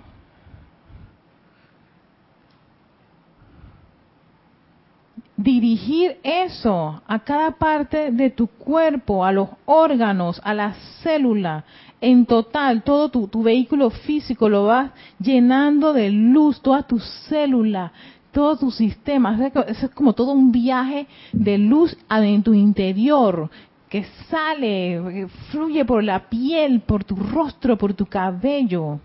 [5.36, 11.66] dirigir eso a cada parte de tu cuerpo, a los órganos, a la célula,
[12.04, 17.94] en total, todo tu, vehículo físico lo vas llenando de luz, toda tu célula,
[18.34, 19.40] todo tu sistema.
[19.68, 23.50] Es como todo un viaje de luz en tu interior
[23.88, 29.00] que sale, fluye por la piel, por tu rostro, por tu cabello.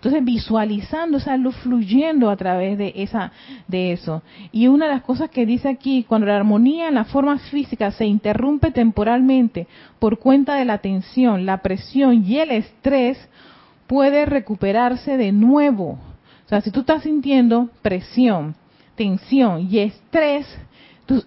[0.00, 3.32] Entonces, visualizando esa luz fluyendo a través de esa
[3.68, 4.22] de eso.
[4.50, 7.90] Y una de las cosas que dice aquí, cuando la armonía en la forma física
[7.90, 9.66] se interrumpe temporalmente
[9.98, 13.18] por cuenta de la tensión, la presión y el estrés,
[13.86, 15.98] puede recuperarse de nuevo.
[16.46, 18.54] O sea, si tú estás sintiendo presión,
[18.94, 20.46] tensión y estrés,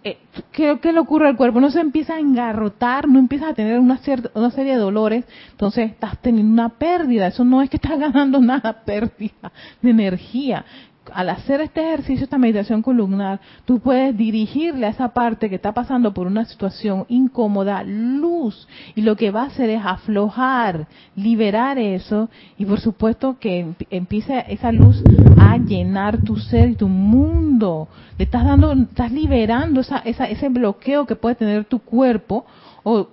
[0.03, 0.17] eh,
[0.51, 1.59] ¿qué, ¿qué, le ocurre al cuerpo?
[1.59, 3.99] No se empieza a engarrotar, no empieza a tener una,
[4.33, 7.27] una serie de dolores, entonces estás teniendo una pérdida.
[7.27, 10.65] Eso no es que estás ganando nada, pérdida de energía
[11.11, 15.73] al hacer este ejercicio, esta meditación columnar, tú puedes dirigirle a esa parte que está
[15.73, 18.67] pasando por una situación incómoda luz.
[18.95, 24.45] Y lo que va a hacer es aflojar, liberar eso y por supuesto que empiece
[24.47, 25.03] esa luz
[25.37, 27.87] a llenar tu ser y tu mundo.
[28.17, 32.45] Le estás dando, estás liberando esa, esa, ese bloqueo que puede tener tu cuerpo
[32.83, 33.07] o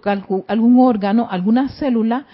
[0.49, 2.26] algún órgano, alguna célula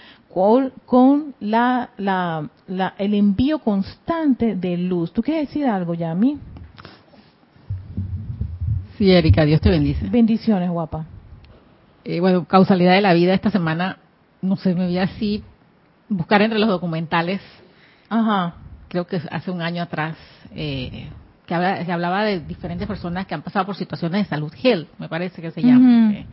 [0.85, 2.49] con, la, la,
[2.97, 5.11] el envío constante de luz.
[5.11, 6.37] ¿Tú quieres decir algo, Yami?
[8.97, 10.07] Sí, Erika, Dios te bendice.
[10.09, 11.05] Bendiciones, guapa.
[12.03, 13.97] Eh, bueno, causalidad de la vida esta semana,
[14.41, 15.43] no sé, me vi así,
[16.07, 17.41] buscar entre los documentales.
[18.07, 18.55] Ajá.
[18.89, 20.17] Creo que hace un año atrás,
[20.55, 21.09] eh,
[21.47, 25.41] que, hablaba de diferentes personas que han pasado por situaciones de salud, health, me parece
[25.41, 26.13] que se llama.
[26.13, 26.25] Eh,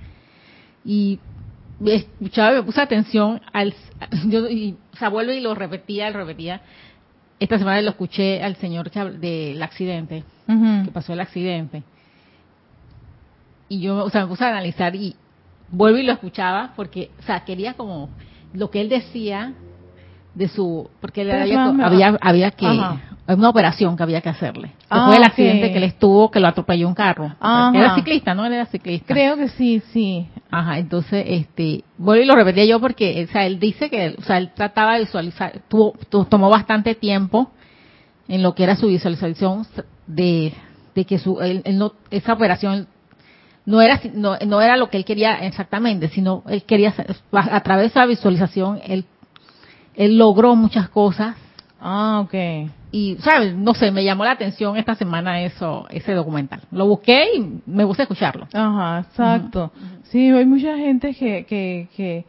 [0.85, 1.19] y
[1.87, 3.75] escuchaba y me puse atención al
[4.27, 6.61] yo y, o sea vuelvo y lo repetía lo repetía.
[7.41, 11.83] Esta semana lo escuché al señor del accidente que pasó el accidente.
[13.68, 15.16] Y yo o sea me puse a analizar y
[15.70, 18.09] vuelvo y lo escuchaba porque o sea quería como
[18.53, 19.53] lo que él decía
[20.35, 22.66] de su porque él había, había, que
[23.27, 24.72] una operación que había que hacerle.
[24.91, 27.35] Ah, fue el accidente que él estuvo que lo atropelló un carro.
[27.41, 29.12] Era ciclista no él era ciclista.
[29.12, 30.29] Creo que sí sí.
[30.51, 34.22] Ajá entonces este vuelvo y lo repetía yo porque o sea él dice que o
[34.22, 35.95] sea él trataba de visualizar tuvo,
[36.27, 37.51] tomó bastante tiempo
[38.29, 39.66] en lo que era su visualización
[40.07, 40.53] de,
[40.95, 42.89] de que su él, no esa operación
[43.66, 46.95] no era no, no era lo que él quería exactamente sino él quería
[47.33, 49.07] a través de la visualización él
[49.97, 51.37] él logró muchas cosas.
[51.81, 52.35] Ah, ok.
[52.95, 53.57] Y, ¿sabes?
[53.57, 56.61] No sé, me llamó la atención esta semana eso, ese documental.
[56.70, 58.47] Lo busqué y me gusta escucharlo.
[58.53, 59.72] Ajá, exacto.
[60.05, 62.24] Sí, hay mucha gente que, que, que,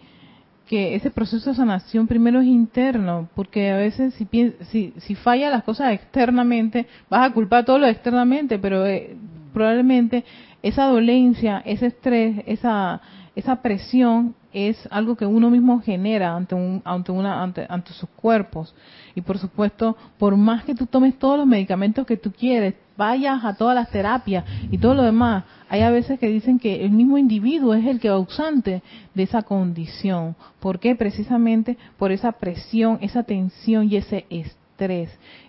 [0.65, 4.27] que ese proceso de sanación primero es interno, porque a veces si,
[4.71, 9.15] si, si falla las cosas externamente, vas a culpar todo lo externamente, pero eh,
[9.53, 10.25] probablemente
[10.63, 13.01] esa dolencia, ese estrés, esa
[13.35, 18.09] esa presión es algo que uno mismo genera ante un, ante una ante, ante sus
[18.09, 18.73] cuerpos.
[19.13, 23.43] Y por supuesto por más que tú tomes todos los medicamentos que tú quieres vayas
[23.43, 26.91] a todas las terapias y todo lo demás hay a veces que dicen que el
[26.91, 28.81] mismo individuo es el que causante
[29.13, 30.37] de esa condición.
[30.61, 30.95] ¿por qué?
[30.95, 34.64] precisamente por esa presión esa tensión y ese estrés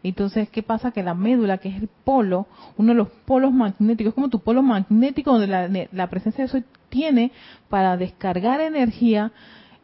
[0.03, 0.93] entonces, ¿qué pasa?
[0.93, 2.47] Que la médula, que es el polo,
[2.77, 6.67] uno de los polos magnéticos, es como tu polo magnético donde la, presencia de eso
[6.89, 7.33] tiene
[7.69, 9.33] para descargar energía,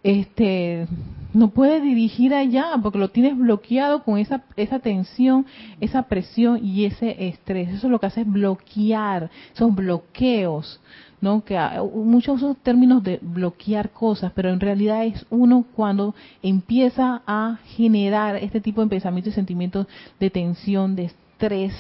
[0.04, 0.86] este
[1.32, 5.46] no puede dirigir allá porque lo tienes bloqueado con esa esa tensión,
[5.80, 7.68] esa presión y ese estrés.
[7.68, 10.80] Eso es lo que hace es bloquear, esos bloqueos,
[11.22, 11.44] ¿no?
[11.44, 11.56] Que
[11.94, 18.36] muchos usan términos de bloquear cosas, pero en realidad es uno cuando empieza a generar
[18.36, 19.86] este tipo de pensamientos y sentimientos
[20.18, 21.72] de tensión, de estrés,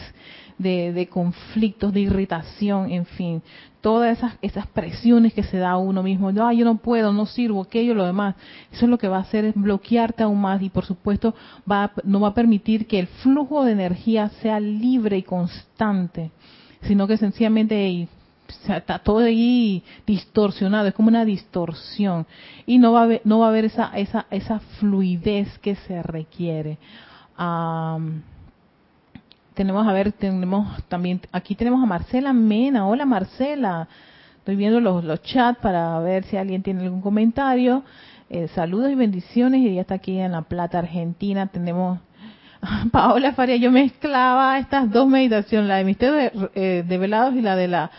[0.58, 3.42] de, de, conflictos, de irritación, en fin,
[3.80, 7.26] todas esas, esas presiones que se da a uno mismo, no, yo no puedo, no
[7.26, 8.36] sirvo, aquello, lo demás,
[8.70, 11.34] eso es lo que va a hacer es bloquearte aún más y por supuesto
[11.68, 16.30] va no va a permitir que el flujo de energía sea libre y constante,
[16.82, 17.88] sino que sencillamente
[18.68, 22.26] está todo ahí distorsionado, es como una distorsión
[22.66, 26.02] y no va a haber, no va a haber esa, esa, esa fluidez que se
[26.02, 26.78] requiere
[29.54, 32.86] tenemos, a ver, tenemos también, aquí tenemos a Marcela Mena.
[32.86, 33.88] Hola Marcela.
[34.38, 37.82] Estoy viendo los, los chats para ver si alguien tiene algún comentario.
[38.30, 39.60] Eh, saludos y bendiciones.
[39.60, 41.46] Y ya está aquí en La Plata, Argentina.
[41.46, 42.00] Tenemos
[42.92, 47.56] Paola Faria, yo mezclaba estas dos meditaciones, la de misterio de, eh, velados y la
[47.56, 47.90] de la...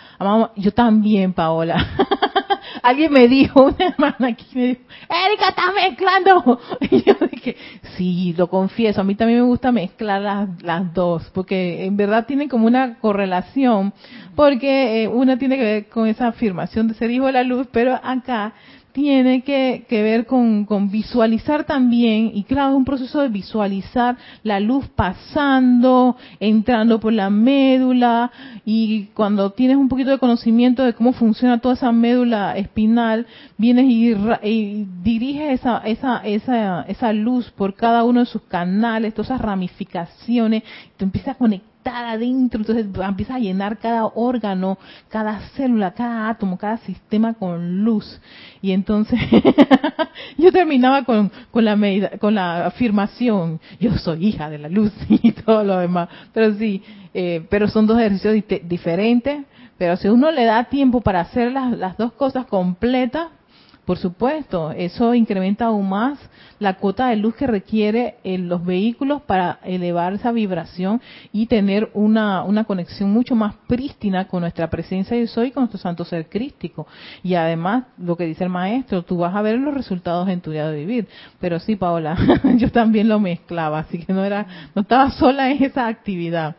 [0.55, 1.75] Yo también, Paola.
[2.81, 6.59] Alguien me dijo, una hermana aquí me dijo, Erika, estás mezclando.
[6.91, 7.55] Y yo dije,
[7.95, 12.25] sí, lo confieso, a mí también me gusta mezclar las, las dos, porque en verdad
[12.25, 13.93] tienen como una correlación,
[14.35, 17.67] porque eh, una tiene que ver con esa afirmación de ser hijo de la luz,
[17.71, 18.53] pero acá
[18.93, 24.87] tiene que, ver con, visualizar también, y claro, es un proceso de visualizar la luz
[24.95, 28.31] pasando, entrando por la médula,
[28.65, 33.25] y cuando tienes un poquito de conocimiento de cómo funciona toda esa médula espinal,
[33.57, 39.31] vienes y, diriges esa, esa, esa, esa luz por cada uno de sus canales, todas
[39.31, 40.63] esas ramificaciones,
[40.97, 44.77] te empiezas a conectar adentro, entonces empieza a llenar cada órgano,
[45.09, 48.19] cada célula, cada átomo, cada sistema con luz.
[48.61, 49.19] Y entonces
[50.37, 51.77] yo terminaba con, con, la
[52.19, 56.09] con la afirmación, yo soy hija de la luz y todo lo demás.
[56.33, 56.81] Pero sí,
[57.13, 59.45] eh, pero son dos ejercicios diferentes,
[59.77, 63.27] Pero si uno le da tiempo para hacer las, las dos cosas completas,
[63.85, 66.17] por supuesto, eso incrementa aún más
[66.59, 71.01] la cuota de luz que requiere en los vehículos para elevar esa vibración
[71.33, 75.63] y tener una, una conexión mucho más prístina con nuestra presencia de soy y con
[75.63, 76.87] nuestro santo ser crístico.
[77.23, 80.51] Y además, lo que dice el maestro, tú vas a ver los resultados en tu
[80.51, 81.07] día de vivir.
[81.41, 82.17] Pero sí, Paola,
[82.55, 86.55] yo también lo mezclaba, así que no era, no estaba sola en esa actividad.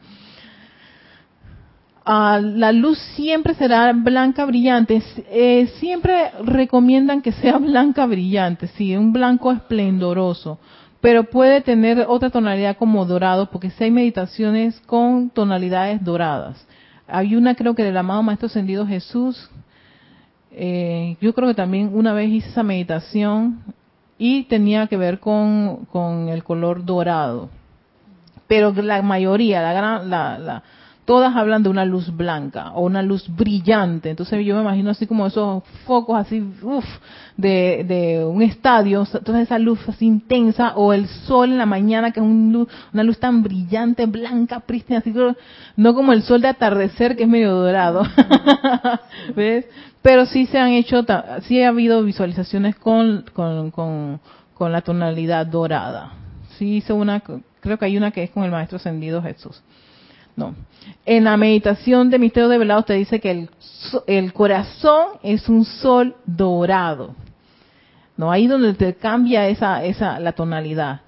[2.07, 5.03] Ah, la luz siempre será blanca brillante.
[5.31, 10.59] Eh, siempre recomiendan que sea blanca brillante, sí, un blanco esplendoroso,
[11.01, 16.67] pero puede tener otra tonalidad como dorado, porque si hay meditaciones con tonalidades doradas.
[17.07, 19.51] Hay una creo que del amado Maestro Ascendido Jesús,
[20.53, 23.63] eh, yo creo que también una vez hice esa meditación
[24.19, 27.49] y tenía que ver con, con el color dorado.
[28.47, 30.63] Pero la mayoría, la gran, la, la
[31.05, 34.11] todas hablan de una luz blanca o una luz brillante.
[34.11, 36.85] Entonces yo me imagino así como esos focos así, uff,
[37.37, 42.11] de, de, un estadio, toda esa luz así intensa, o el sol en la mañana,
[42.11, 45.13] que es una luz tan brillante, blanca, prístina, así
[45.77, 48.03] no como el sol de atardecer, que es medio dorado.
[49.37, 49.67] ¿Ves?
[50.01, 51.05] Pero sí se han hecho,
[51.43, 54.21] sí ha habido visualizaciones con, con, con,
[54.55, 56.13] con la tonalidad dorada.
[56.59, 57.23] Sí hice una,
[57.61, 59.63] creo que hay una que es con el Maestro Ascendido Jesús.
[60.37, 60.55] No.
[61.07, 63.51] En la meditación de misterio de velado te dice que el,
[64.07, 67.15] el, corazón es un sol dorado.
[68.17, 71.01] No, ahí donde te cambia esa, esa, la tonalidad.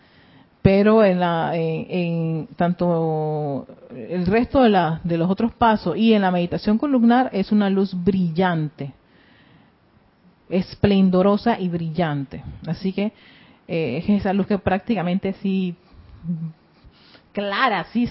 [0.62, 6.22] Pero en la, en, tanto el resto de, la, de los otros pasos y en
[6.22, 8.92] la meditación columnar es una luz brillante,
[10.48, 12.42] esplendorosa y brillante.
[12.66, 13.12] Así que
[13.68, 15.76] eh, es esa luz que prácticamente sí
[17.36, 18.08] clara, sí,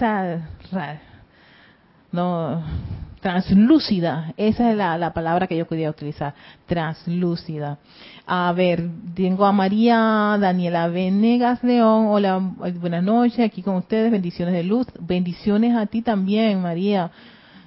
[2.11, 2.63] no,
[3.21, 6.35] translúcida, esa es la, palabra que yo quería utilizar,
[6.67, 7.79] translúcida.
[8.27, 12.39] A ver, tengo a María Daniela Venegas León, hola,
[12.79, 17.09] buenas noches, aquí con ustedes, bendiciones de luz, bendiciones a ti también, María,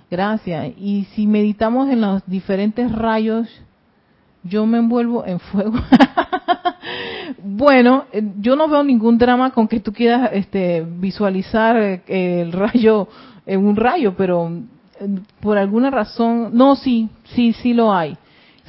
[0.09, 0.75] gracias.
[0.79, 3.49] Y si meditamos en los diferentes rayos,
[4.45, 5.77] yo me envuelvo en fuego.
[7.43, 12.53] bueno, eh, yo no veo ningún drama con que tú quieras este, visualizar eh, el
[12.53, 13.09] rayo
[13.47, 14.51] en un rayo, pero
[15.01, 15.09] eh,
[15.41, 18.17] por alguna razón, no, sí, sí, sí lo hay.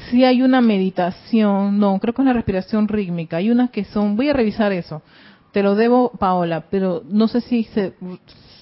[0.09, 3.37] Sí hay una meditación, no, creo que es una respiración rítmica.
[3.37, 5.01] Hay unas que son, voy a revisar eso.
[5.51, 7.93] Te lo debo, Paola, pero no sé si, se,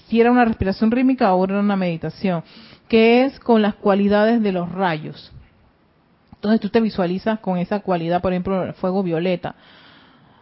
[0.07, 2.43] si era una respiración rítmica o era una meditación,
[2.87, 5.31] que es con las cualidades de los rayos.
[6.37, 9.55] Entonces tú te visualizas con esa cualidad, por ejemplo, el fuego violeta,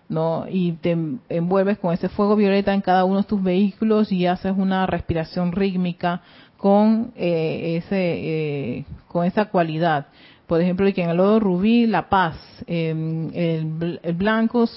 [0.10, 0.46] ¿no?
[0.50, 0.98] Y te
[1.30, 5.54] envuelves con ese fuego violeta en cada uno de tus vehículos y haces una respiración
[5.54, 6.22] rítmica
[6.58, 10.08] con eh, ese eh, con esa cualidad.
[10.48, 12.38] Por ejemplo, que en el lodo rubí, la paz.
[12.68, 14.70] El blanco,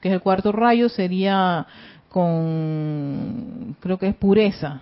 [0.00, 1.66] que es el cuarto rayo, sería
[2.08, 4.80] con, creo que es pureza,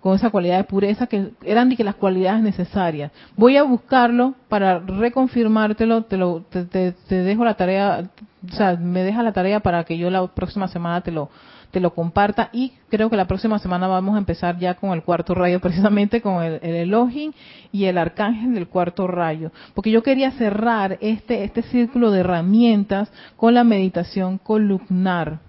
[0.00, 3.12] con esa cualidad de pureza que eran de que las cualidades necesarias.
[3.36, 8.10] Voy a buscarlo para reconfirmártelo, te, lo, te, te, dejo la tarea,
[8.50, 11.28] o sea, me deja la tarea para que yo la próxima semana te lo,
[11.70, 15.02] te lo comparta y creo que la próxima semana vamos a empezar ya con el
[15.02, 17.32] cuarto rayo, precisamente con el, el Elohim
[17.70, 23.12] y el arcángel del cuarto rayo, porque yo quería cerrar este, este círculo de herramientas
[23.36, 25.40] con la meditación columnar,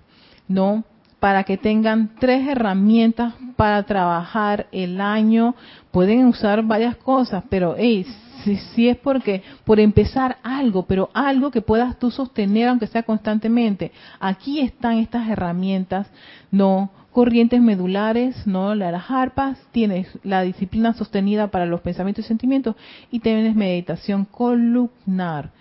[0.50, 0.84] ¿no?
[1.22, 5.54] Para que tengan tres herramientas para trabajar el año.
[5.92, 8.08] Pueden usar varias cosas, pero hey,
[8.44, 13.92] si, es porque por empezar algo, pero algo que puedas tú sostener aunque sea constantemente.
[14.20, 16.08] Aquí están estas herramientas,
[16.50, 22.76] no corrientes medulares, no las arpas, tienes la disciplina sostenida para los pensamientos y sentimientos
[23.12, 25.52] y tienes meditación columnar.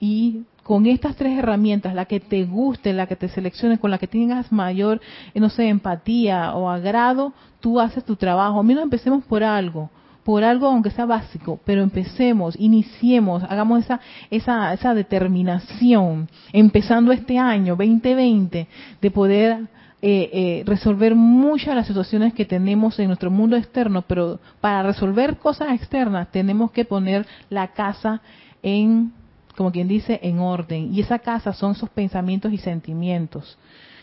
[0.00, 3.98] Y con estas tres herramientas, la que te guste, la que te seleccione, con la
[3.98, 5.00] que tengas mayor,
[5.34, 8.62] eh, no sé, empatía o agrado, tú haces tu trabajo.
[8.62, 9.90] Menos empecemos por algo,
[10.22, 13.98] por algo aunque sea básico, pero empecemos, iniciemos, hagamos esa,
[14.30, 18.68] esa, esa determinación, empezando este año 2020,
[19.02, 19.62] de poder
[20.02, 24.84] eh, eh, resolver muchas de las situaciones que tenemos en nuestro mundo externo, pero para
[24.84, 28.22] resolver cosas externas tenemos que poner la casa
[28.62, 29.18] en
[29.60, 30.88] como quien dice, en orden.
[30.94, 33.58] Y esa casa son esos pensamientos y sentimientos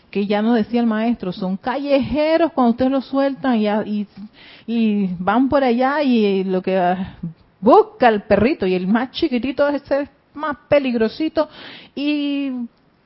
[0.08, 4.06] que ya nos decía el maestro, son callejeros cuando ustedes los sueltan y,
[4.68, 6.80] y, van por allá y lo que
[7.60, 11.48] busca el perrito y el más chiquitito es el más peligrosito
[11.96, 12.52] y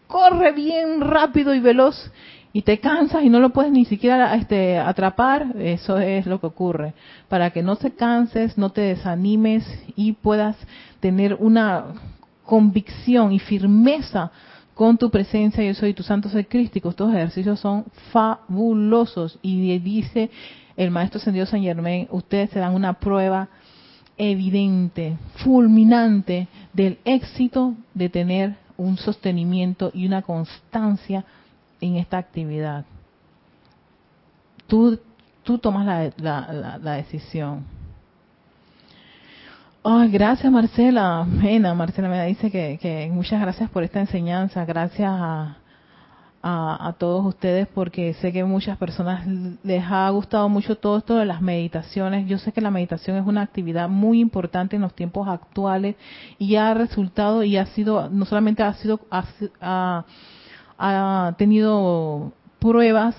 [0.07, 2.13] corre bien rápido y veloz
[2.53, 6.49] y te cansas y no lo puedes ni siquiera este, atrapar, eso es lo que
[6.49, 6.93] ocurre.
[7.31, 9.65] Para que no se canses, no te desanimes
[9.97, 10.57] y puedas
[11.01, 11.95] tener una
[12.45, 14.30] convicción y firmeza
[14.74, 16.88] con tu presencia, yo soy tu santo ser crístico.
[16.88, 20.30] Estos ejercicios son fabulosos y dice
[20.76, 23.49] el maestro ascendido San Germain, ustedes se dan una prueba
[24.16, 31.24] evidente, fulminante del éxito de tener un sostenimiento y una constancia
[31.80, 32.84] en esta actividad.
[34.66, 34.99] Tú,
[35.61, 37.64] tomas la, la, decisión.
[39.85, 41.24] Ay, gracias Marcela.
[41.24, 44.64] Mena, Marcela me dice que, que muchas gracias por esta enseñanza.
[44.64, 45.57] Gracias a,
[46.41, 49.26] a, todos ustedes porque sé que muchas personas
[49.64, 52.28] les ha gustado mucho todo esto de las meditaciones.
[52.28, 55.97] Yo sé que la meditación es una actividad muy importante en los tiempos actuales
[56.39, 60.05] y ha resultado y ha sido, no solamente ha sido, ha,
[60.78, 62.30] ha tenido
[62.61, 63.16] pruebas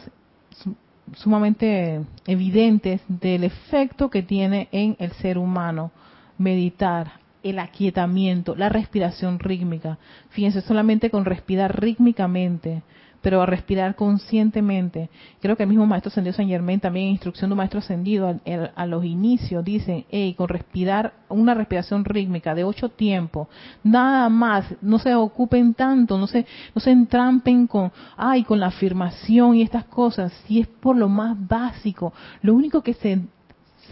[1.15, 5.91] sumamente evidentes del efecto que tiene en el ser humano
[6.37, 9.97] meditar, el aquietamiento, la respiración rítmica.
[10.29, 12.83] Fíjense, solamente con respirar rítmicamente
[13.23, 15.09] pero a respirar conscientemente.
[15.41, 18.37] Creo que el mismo Maestro Ascendido San Germain, también en instrucción de un Maestro Ascendido,
[18.75, 23.47] a, los inicios dice, hey, con respirar, una respiración rítmica de ocho tiempos,
[23.81, 28.67] nada más, no se ocupen tanto, no se, no se entrampen con, ay, con la
[28.67, 32.11] afirmación y estas cosas, si es por lo más básico,
[32.41, 33.21] lo único que se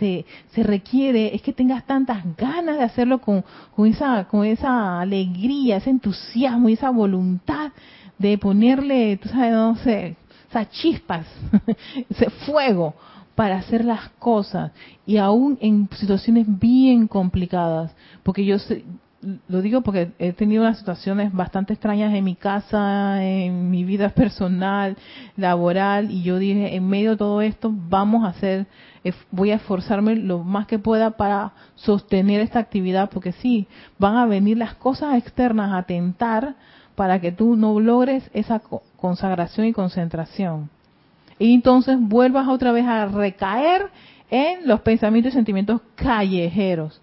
[0.02, 0.26] se,
[0.56, 3.46] se, requiere es que tengas tantas ganas de hacerlo con,
[3.76, 7.72] con, esa, con esa alegría, ese entusiasmo y esa voluntad
[8.18, 10.16] de ponerle, tú sabes, no sé,
[10.50, 11.28] esas chispas,
[12.10, 12.96] ese fuego
[13.36, 14.72] para hacer las cosas
[15.06, 17.92] y aún en situaciones bien complicadas,
[18.24, 18.58] porque yo
[19.48, 24.10] lo digo porque he tenido unas situaciones bastante extrañas en mi casa, en mi vida
[24.16, 24.98] personal,
[25.38, 28.66] laboral, y yo dije, en medio de todo esto, vamos a hacer,
[29.30, 33.68] voy a esforzarme lo más que pueda para sostener esta actividad, porque sí,
[34.00, 36.56] van a venir las cosas externas a tentar
[36.96, 38.62] para que tú no logres esa
[38.98, 40.70] consagración y concentración.
[41.40, 43.90] Y entonces vuelvas otra vez a recaer
[44.30, 47.02] en los pensamientos y sentimientos callejeros.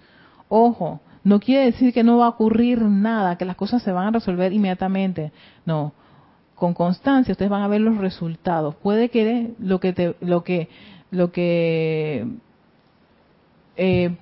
[0.48, 4.08] Ojo, no quiere decir que no va a ocurrir nada, que las cosas se van
[4.08, 5.32] a resolver inmediatamente.
[5.66, 5.92] No,
[6.54, 8.74] con constancia ustedes van a ver los resultados.
[8.76, 10.68] Puede que lo que te, lo que,
[11.10, 12.26] lo que
[13.76, 14.16] eh,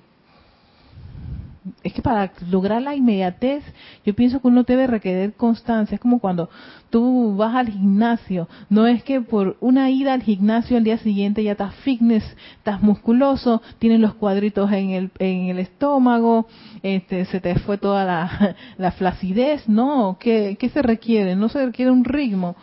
[1.83, 3.63] es que para lograr la inmediatez,
[4.05, 5.95] yo pienso que uno debe requerir constancia.
[5.95, 6.49] Es como cuando
[6.89, 8.47] tú vas al gimnasio.
[8.69, 12.23] No es que por una ida al gimnasio al día siguiente ya estás fitness,
[12.57, 16.47] estás musculoso, tienes los cuadritos en el, estómago,
[16.83, 19.67] este, se te fue toda la, la flacidez.
[19.67, 21.35] No, ¿qué, ¿qué se requiere?
[21.35, 22.55] No se requiere un ritmo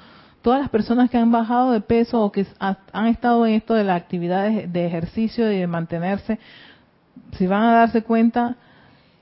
[0.44, 3.82] todas las personas que han bajado de peso o que han estado en esto de
[3.82, 6.38] las actividades de ejercicio y de mantenerse,
[7.38, 8.56] si van a darse cuenta,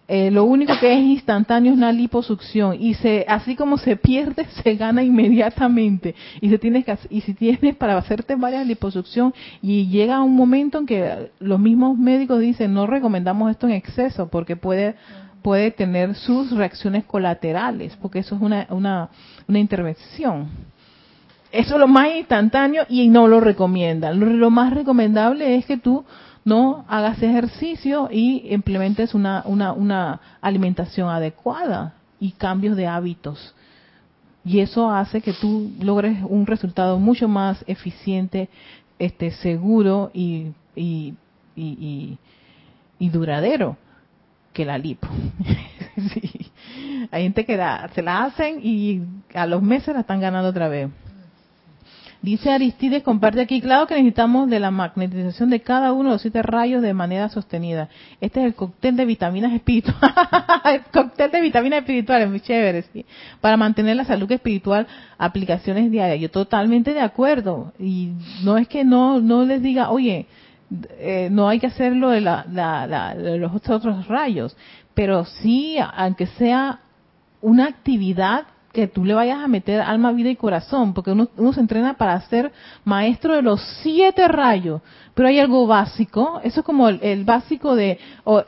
[0.09, 4.47] eh, lo único que es instantáneo es una liposucción y se así como se pierde
[4.63, 6.15] se gana inmediatamente.
[6.41, 9.33] Y se tiene que y si tienes para hacerte varias liposucción
[9.63, 14.29] y llega un momento en que los mismos médicos dicen no recomendamos esto en exceso
[14.29, 14.97] porque puede
[15.41, 19.09] puede tener sus reacciones colaterales porque eso es una una,
[19.47, 20.49] una intervención.
[21.53, 24.39] Eso es lo más instantáneo y no lo recomiendan.
[24.41, 26.03] Lo más recomendable es que tú
[26.45, 33.55] no hagas ejercicio y implementes una, una, una alimentación adecuada y cambios de hábitos.
[34.45, 38.49] Y eso hace que tú logres un resultado mucho más eficiente,
[38.99, 41.15] este, seguro y, y,
[41.55, 42.19] y,
[42.99, 43.77] y duradero
[44.53, 45.09] que la lipo.
[47.11, 47.59] Hay gente que
[47.95, 49.03] se la hacen y
[49.35, 50.89] a los meses la están ganando otra vez.
[52.23, 56.23] Dice Aristides, comparte aquí, claro que necesitamos de la magnetización de cada uno de los
[56.23, 57.89] siete rayos de manera sostenida.
[58.21, 60.01] Este es el cóctel de vitaminas espirituales.
[60.67, 63.05] el cóctel de vitaminas espirituales, muy chévere, sí.
[63.41, 64.87] Para mantener la salud espiritual,
[65.19, 66.21] aplicaciones diarias.
[66.21, 67.73] Yo totalmente de acuerdo.
[67.81, 68.13] Y
[68.45, 70.27] no es que no, no les diga, oye,
[70.99, 74.57] eh, no hay que hacerlo de, la, la, de los otros rayos.
[74.95, 76.83] Pero sí, aunque sea
[77.41, 81.61] una actividad que tú le vayas a meter alma, vida y corazón, porque uno, se
[81.61, 82.53] entrena para ser
[82.85, 84.81] maestro de los siete rayos,
[85.15, 87.99] pero hay algo básico, eso es como el, básico de,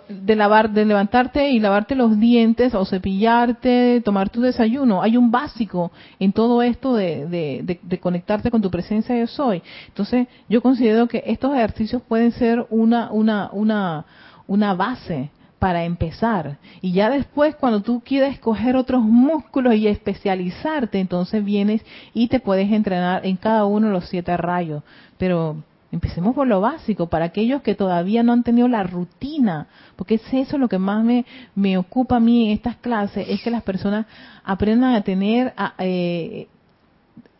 [0.08, 5.30] de lavar, de levantarte y lavarte los dientes, o cepillarte, tomar tu desayuno, hay un
[5.30, 9.62] básico en todo esto de, de, de conectarte con tu presencia yo soy.
[9.88, 14.06] Entonces, yo considero que estos ejercicios pueden ser una, una, una,
[14.46, 15.30] una base
[15.64, 16.58] para empezar.
[16.82, 21.80] Y ya después, cuando tú quieres coger otros músculos y especializarte, entonces vienes
[22.12, 24.82] y te puedes entrenar en cada uno de los siete rayos.
[25.16, 25.56] Pero
[25.90, 30.34] empecemos por lo básico, para aquellos que todavía no han tenido la rutina, porque es
[30.34, 33.62] eso lo que más me, me ocupa a mí en estas clases, es que las
[33.62, 34.04] personas
[34.44, 36.46] aprendan a tener eh,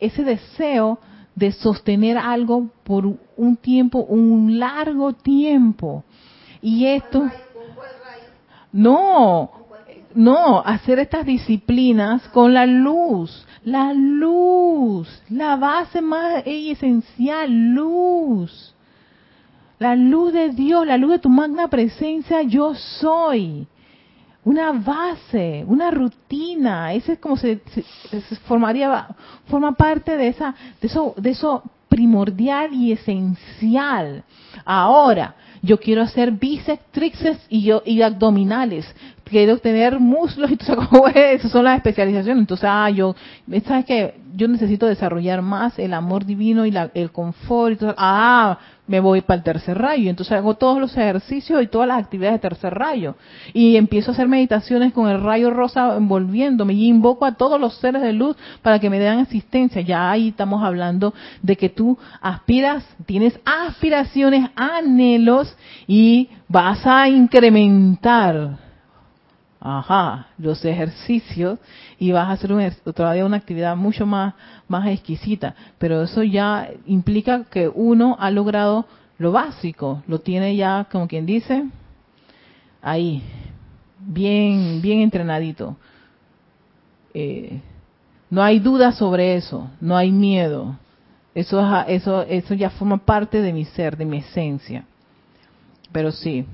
[0.01, 0.99] ese deseo
[1.35, 3.05] de sostener algo por
[3.37, 6.05] un tiempo, un largo tiempo.
[6.63, 7.31] Y esto,
[8.75, 9.53] no,
[10.17, 18.75] no, hacer estas disciplinas con la luz, la luz, la base más esencial, luz.
[19.79, 23.69] La luz de Dios, la luz de tu magna presencia, yo soy.
[24.45, 27.61] Una base, una rutina, ese es como se,
[28.49, 29.07] formaría,
[29.47, 34.25] forma parte de esa, de eso, de eso primordial y esencial.
[34.65, 38.87] Ahora, yo quiero hacer bíceps, tríceps y, yo, y abdominales.
[39.25, 42.43] Quiero tener muslos y todo eso son las especializaciones.
[42.43, 43.17] Entonces, ah, yo,
[43.67, 47.95] ¿sabes que Yo necesito desarrollar más el amor divino y la, el confort y todo.
[47.97, 50.11] Ah, me voy para el tercer rayo.
[50.11, 53.17] Entonces hago todos los ejercicios y todas las actividades de tercer rayo.
[53.53, 57.75] Y empiezo a hacer meditaciones con el rayo rosa envolviéndome y invoco a todos los
[57.79, 59.81] seres de luz para que me den asistencia.
[59.81, 65.57] Ya ahí estamos hablando de que tú aspiras, tienes aspiraciones, anhelos
[65.87, 68.64] y vas a incrementar
[69.65, 71.59] ajá, los ejercicios
[71.99, 74.35] y vas a hacer un, todavía una actividad mucho más,
[74.69, 75.55] más exquisita.
[75.79, 78.87] Pero eso ya implica que uno ha logrado
[79.17, 81.65] lo básico, lo tiene ya, como quien dice,
[82.83, 83.23] ahí,
[84.01, 85.77] bien, bien entrenadito.
[87.15, 87.59] Eh,
[88.29, 90.77] no hay duda sobre eso, no hay miedo.
[91.35, 91.59] Eso,
[91.89, 94.85] eso, eso ya forma parte de mi ser, de mi esencia.
[95.91, 96.45] Pero sí,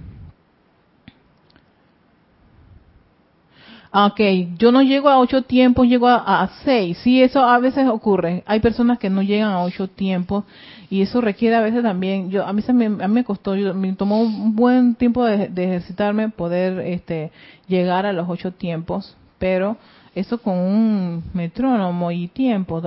[3.80, 4.21] Ah, ok,
[4.59, 6.99] yo no llego a ocho tiempos, llego a, seis.
[6.99, 8.43] Sí, eso a veces ocurre.
[8.47, 10.45] Hay personas que no llegan a ocho tiempos
[10.89, 12.31] y eso requiere a veces también.
[12.31, 15.51] Yo a mí se me, a mí me costó, me tomó un buen tiempo de,
[15.57, 17.33] ejercitarme poder este,
[17.69, 19.77] llegar a los ocho tiempos, pero
[20.15, 22.83] eso con un metrónomo y tiempo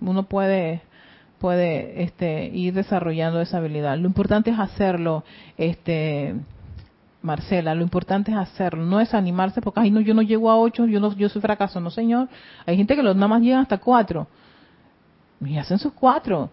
[0.00, 0.82] uno puede
[1.38, 3.98] puede este, ir desarrollando esa habilidad.
[3.98, 5.22] Lo importante es hacerlo,
[5.58, 6.34] este
[7.26, 10.56] Marcela, lo importante es hacerlo, no es animarse porque ay no, yo no llego a
[10.56, 12.28] ocho, yo no, yo soy fracaso, no señor.
[12.64, 14.28] Hay gente que los nada más llegan hasta cuatro
[15.44, 16.50] y hacen sus cuatro.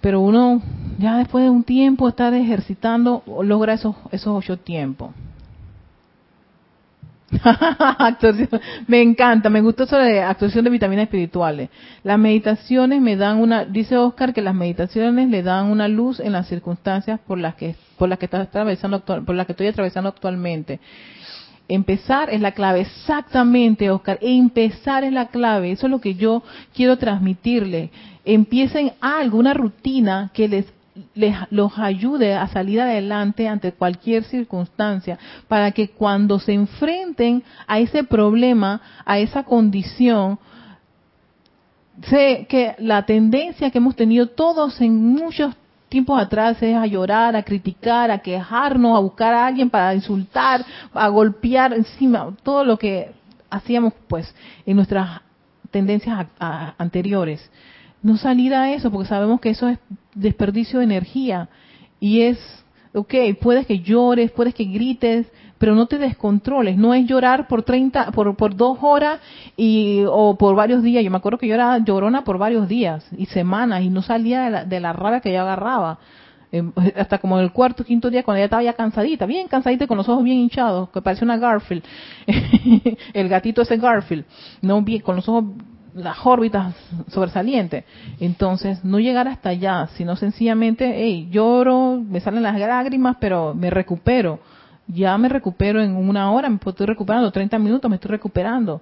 [0.00, 0.62] Pero uno
[0.98, 5.10] ya después de un tiempo estar ejercitando logra esos esos ocho tiempos.
[8.86, 11.70] me encanta, me gustó eso de actuación de vitaminas espirituales.
[12.02, 16.32] Las meditaciones me dan una, dice Oscar que las meditaciones le dan una luz en
[16.32, 20.08] las circunstancias por las que por las que estás atravesando por las que estoy atravesando
[20.08, 20.80] actualmente.
[21.66, 24.18] Empezar es la clave, exactamente, Oscar.
[24.20, 25.72] Empezar es la clave.
[25.72, 26.42] Eso es lo que yo
[26.74, 27.90] quiero transmitirle.
[28.26, 30.66] Empiecen algo, una rutina que les
[31.14, 35.18] les, los ayude a salir adelante ante cualquier circunstancia,
[35.48, 40.38] para que cuando se enfrenten a ese problema, a esa condición,
[42.08, 45.54] sé que la tendencia que hemos tenido todos en muchos
[45.88, 50.64] tiempos atrás es a llorar, a criticar, a quejarnos, a buscar a alguien para insultar,
[50.92, 53.12] a golpear encima, todo lo que
[53.48, 54.34] hacíamos pues
[54.66, 55.20] en nuestras
[55.70, 57.48] tendencias anteriores.
[58.02, 59.78] No salir a eso, porque sabemos que eso es
[60.14, 61.48] desperdicio de energía.
[62.00, 62.38] Y es,
[62.92, 65.26] ok, puedes que llores, puedes que grites,
[65.58, 66.76] pero no te descontroles.
[66.76, 69.20] No es llorar por 30, por, por dos horas
[69.56, 71.04] y, o por varios días.
[71.04, 74.42] Yo me acuerdo que yo era llorona por varios días y semanas y no salía
[74.42, 75.98] de la, de la rabia que yo agarraba.
[76.54, 79.96] Em, hasta como el cuarto, quinto día, cuando ella estaba ya cansadita, bien cansadita, con
[79.96, 81.82] los ojos bien hinchados, que parece una Garfield.
[83.12, 84.24] el gatito ese Garfield.
[84.62, 85.46] No bien, con los ojos
[85.94, 86.74] las órbitas
[87.08, 87.84] sobresalientes.
[88.20, 93.70] Entonces, no llegar hasta allá, sino sencillamente, hey, lloro, me salen las lágrimas, pero me
[93.70, 94.40] recupero.
[94.86, 98.80] Ya me recupero en una hora, me estoy recuperando, 30 minutos me estoy recuperando.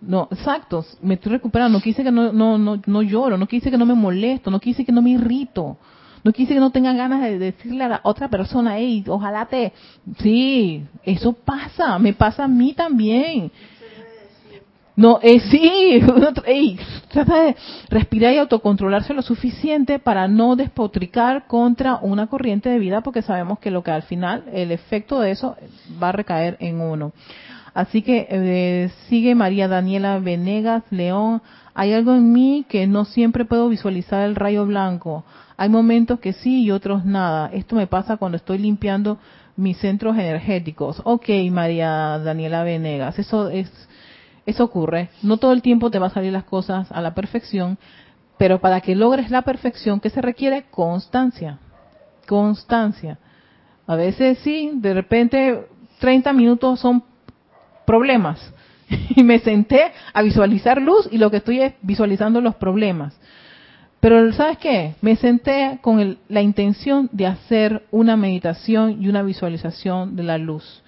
[0.00, 1.78] No, exacto, me estoy recuperando.
[1.78, 4.60] No quise que no, no, no, no lloro, no quise que no me molesto, no
[4.60, 5.76] quise que no me irrito.
[6.22, 9.74] No quise que no tenga ganas de decirle a la otra persona, hey, ojalá te...
[10.20, 13.52] Sí, eso pasa, me pasa a mí también.
[14.96, 16.00] No, eh, sí,
[17.10, 17.56] trata de
[17.88, 23.58] respirar y autocontrolarse lo suficiente para no despotricar contra una corriente de vida porque sabemos
[23.58, 25.56] que lo que al final, el efecto de eso
[26.00, 27.12] va a recaer en uno.
[27.74, 31.42] Así que eh, sigue María Daniela Venegas León.
[31.74, 35.24] Hay algo en mí que no siempre puedo visualizar el rayo blanco.
[35.56, 37.50] Hay momentos que sí y otros nada.
[37.52, 39.18] Esto me pasa cuando estoy limpiando
[39.56, 41.02] mis centros energéticos.
[41.04, 43.70] Ok, María Daniela Venegas, eso es,
[44.46, 45.10] eso ocurre.
[45.22, 47.78] No todo el tiempo te va a salir las cosas a la perfección,
[48.38, 50.64] pero para que logres la perfección, ¿qué se requiere?
[50.70, 51.58] Constancia.
[52.26, 53.18] Constancia.
[53.86, 55.66] A veces sí, de repente
[56.00, 57.02] 30 minutos son
[57.86, 58.52] problemas.
[59.16, 63.18] Y me senté a visualizar luz y lo que estoy es visualizando los problemas.
[64.00, 64.94] Pero ¿sabes qué?
[65.00, 70.83] Me senté con la intención de hacer una meditación y una visualización de la luz.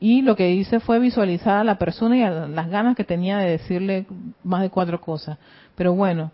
[0.00, 3.38] Y lo que hice fue visualizar a la persona y a las ganas que tenía
[3.38, 4.06] de decirle
[4.44, 5.38] más de cuatro cosas.
[5.74, 6.30] Pero bueno,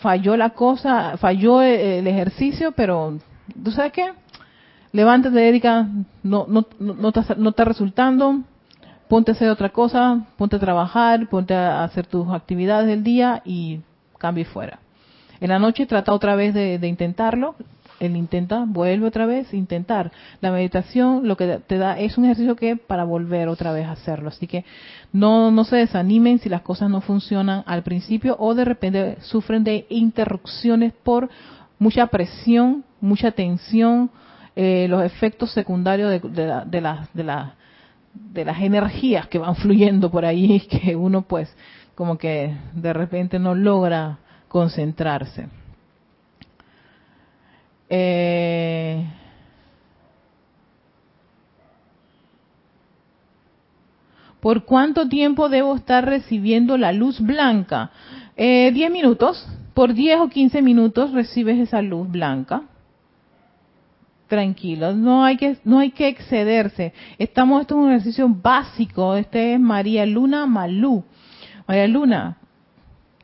[0.00, 3.18] falló la cosa, falló el ejercicio, pero
[3.62, 4.12] ¿tú sabes qué?
[4.92, 5.88] Levántate, Erika,
[6.22, 8.42] no, no, no, está, no está resultando,
[9.08, 13.42] ponte a hacer otra cosa, ponte a trabajar, ponte a hacer tus actividades del día
[13.44, 13.80] y
[14.18, 14.78] cambie fuera.
[15.40, 17.56] En la noche trata otra vez de, intentarlo,
[18.00, 20.10] él intenta, vuelve otra vez, intentar.
[20.40, 23.92] La meditación lo que te da es un ejercicio que para volver otra vez a
[23.92, 24.28] hacerlo.
[24.28, 24.64] Así que
[25.12, 29.64] no, no se desanimen si las cosas no funcionan al principio o de repente sufren
[29.64, 31.28] de interrupciones por
[31.78, 34.10] mucha presión, mucha tensión,
[34.56, 41.22] eh, los efectos secundarios de, de las energías que van fluyendo por ahí, que uno
[41.22, 41.54] pues
[41.94, 44.18] como que de repente no logra
[44.48, 45.48] concentrarse.
[47.96, 49.04] Eh,
[54.40, 57.92] ¿Por cuánto tiempo debo estar recibiendo la luz blanca?
[58.36, 59.46] Eh, 10 minutos.
[59.74, 62.62] Por 10 o 15 minutos recibes esa luz blanca.
[64.26, 66.92] Tranquilo, no hay que no hay que excederse.
[67.18, 69.14] Estamos esto es un ejercicio básico.
[69.14, 71.04] Este es María Luna Malú.
[71.68, 72.38] María Luna,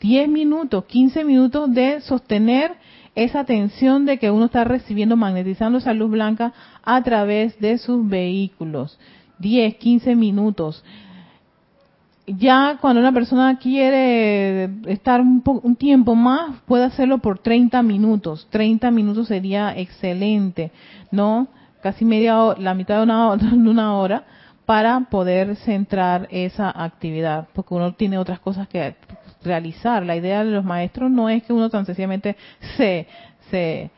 [0.01, 2.77] 10 minutos, 15 minutos de sostener
[3.15, 6.53] esa tensión de que uno está recibiendo, magnetizando esa luz blanca
[6.83, 8.99] a través de sus vehículos.
[9.39, 10.85] 10, 15 minutos.
[12.27, 18.47] Ya cuando una persona quiere estar un, un tiempo más, puede hacerlo por 30 minutos.
[18.51, 20.71] 30 minutos sería excelente,
[21.11, 21.49] ¿no?
[21.83, 24.25] Casi media hora, la mitad de una, de una hora
[24.67, 28.95] para poder centrar esa actividad, porque uno tiene otras cosas que
[29.43, 30.05] realizar.
[30.05, 32.37] La idea de los maestros no es que uno tan sencillamente
[32.77, 33.07] se,
[33.51, 33.91] se,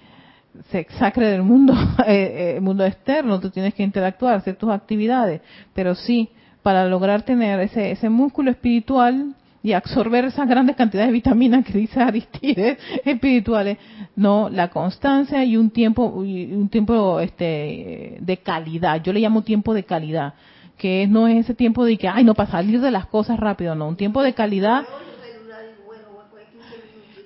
[0.70, 1.74] se sacre del mundo,
[2.07, 5.40] eh, eh, mundo externo, tú tienes que interactuar, hacer tus actividades,
[5.74, 6.30] pero sí,
[6.62, 9.34] para lograr tener ese, ese músculo espiritual
[9.64, 13.78] y absorber esas grandes cantidades de vitaminas que dice Aristides espirituales,
[14.16, 19.72] no, la constancia y un tiempo, un tiempo este, de calidad, yo le llamo tiempo
[19.74, 20.34] de calidad,
[20.76, 23.74] que no es ese tiempo de que, ay, no, para salir de las cosas rápido,
[23.74, 24.84] no, un tiempo de calidad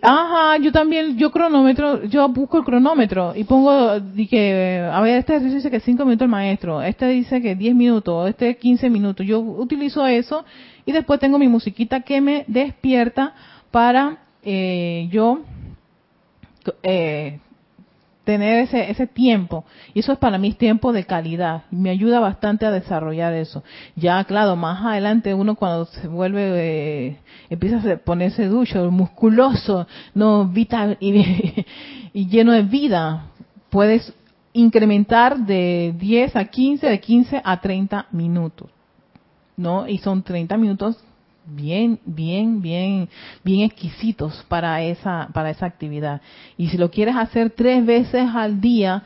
[0.09, 5.57] Ajá, yo también, yo cronómetro, yo busco el cronómetro y pongo, a ver, este ejercicio
[5.57, 9.27] dice que 5 minutos el maestro, este dice que 10 minutos, este 15 minutos.
[9.27, 10.45] Yo utilizo eso
[10.85, 13.35] y después tengo mi musiquita que me despierta
[13.73, 15.41] para eh, yo
[16.85, 17.41] eh,
[18.27, 19.65] tener ese, ese tiempo.
[19.95, 21.63] Y eso es para mí tiempo de calidad.
[21.71, 23.63] Me ayuda bastante a desarrollar eso.
[23.95, 26.43] Ya, claro, más adelante uno cuando se vuelve,
[27.07, 27.17] eh,
[27.49, 31.65] empieza a ponerse ducho, musculoso, no vital y,
[32.13, 33.29] y lleno de vida,
[33.71, 34.13] puedes
[34.53, 38.69] incrementar de 10 a 15, de 15 a 30 minutos.
[39.57, 39.87] ¿No?
[39.89, 41.03] Y son 30 minutos
[41.47, 43.09] bien, bien, bien,
[43.45, 46.21] bien exquisitos para esa, para esa actividad.
[46.57, 49.03] Y si lo quieres hacer tres veces al día,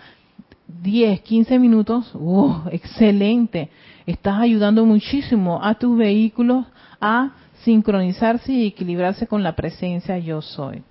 [0.82, 3.70] 10, 15 minutos, ¡oh, excelente!
[4.06, 6.66] Estás ayudando muchísimo a tus vehículos
[7.00, 7.30] a
[7.62, 10.82] sincronizarse y equilibrarse con la presencia yo soy.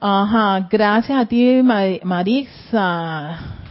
[0.00, 1.62] Ajá, gracias a ti,
[2.02, 3.61] Marisa.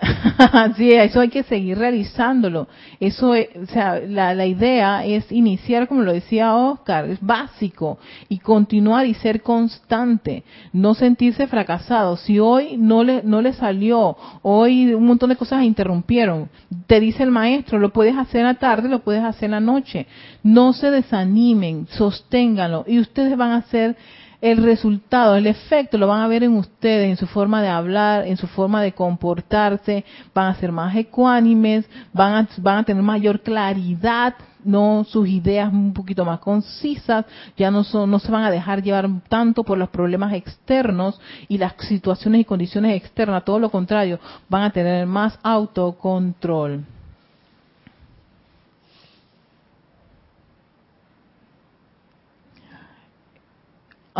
[0.76, 2.68] Sí, eso hay que seguir realizándolo.
[2.98, 7.98] Eso, o sea, la, la, idea es iniciar, como lo decía Oscar, es básico
[8.28, 12.16] y continuar y ser constante, no sentirse fracasado.
[12.16, 16.48] Si hoy no le no le salió, hoy un montón de cosas interrumpieron,
[16.86, 20.06] te dice el maestro, lo puedes hacer la tarde, lo puedes hacer la noche.
[20.42, 23.96] No se desanimen, sosténganlo y ustedes van a ser
[24.40, 28.26] el resultado, el efecto lo van a ver en ustedes, en su forma de hablar,
[28.26, 33.02] en su forma de comportarse, van a ser más ecuánimes, van a, van a tener
[33.02, 34.34] mayor claridad,
[34.64, 37.26] no sus ideas un poquito más concisas,
[37.56, 41.58] ya no son, no se van a dejar llevar tanto por los problemas externos y
[41.58, 44.18] las situaciones y condiciones externas, todo lo contrario,
[44.48, 46.84] van a tener más autocontrol.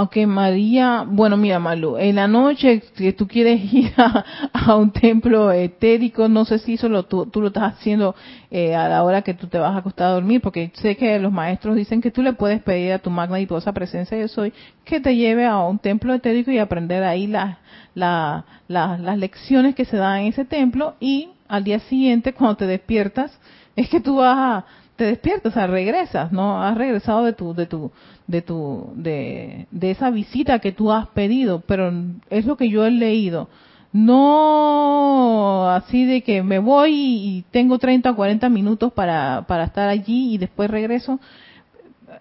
[0.00, 5.52] Aunque María, bueno, mira, Malu, en la noche que tú quieres ir a, un templo
[5.52, 8.14] etérico, no sé si eso lo, tú, lo estás haciendo
[8.50, 11.18] eh, a la hora que tú te vas a acostar a dormir, porque sé que
[11.18, 14.28] los maestros dicen que tú le puedes pedir a tu magna y esa presencia de
[14.28, 14.54] soy
[14.86, 17.58] que te lleve a un templo etérico y aprender ahí las,
[17.94, 23.38] las lecciones que se dan en ese templo y al día siguiente cuando te despiertas
[23.76, 24.64] es que tú vas a
[25.00, 26.62] te despiertas, o sea, regresas, ¿no?
[26.62, 27.90] Has regresado de tu, de tu,
[28.30, 31.92] de tu, de, de esa visita que tú has pedido, pero
[32.30, 33.48] es lo que yo he leído.
[33.92, 39.88] No así de que me voy y tengo 30 o 40 minutos para, para estar
[39.88, 41.18] allí y después regreso.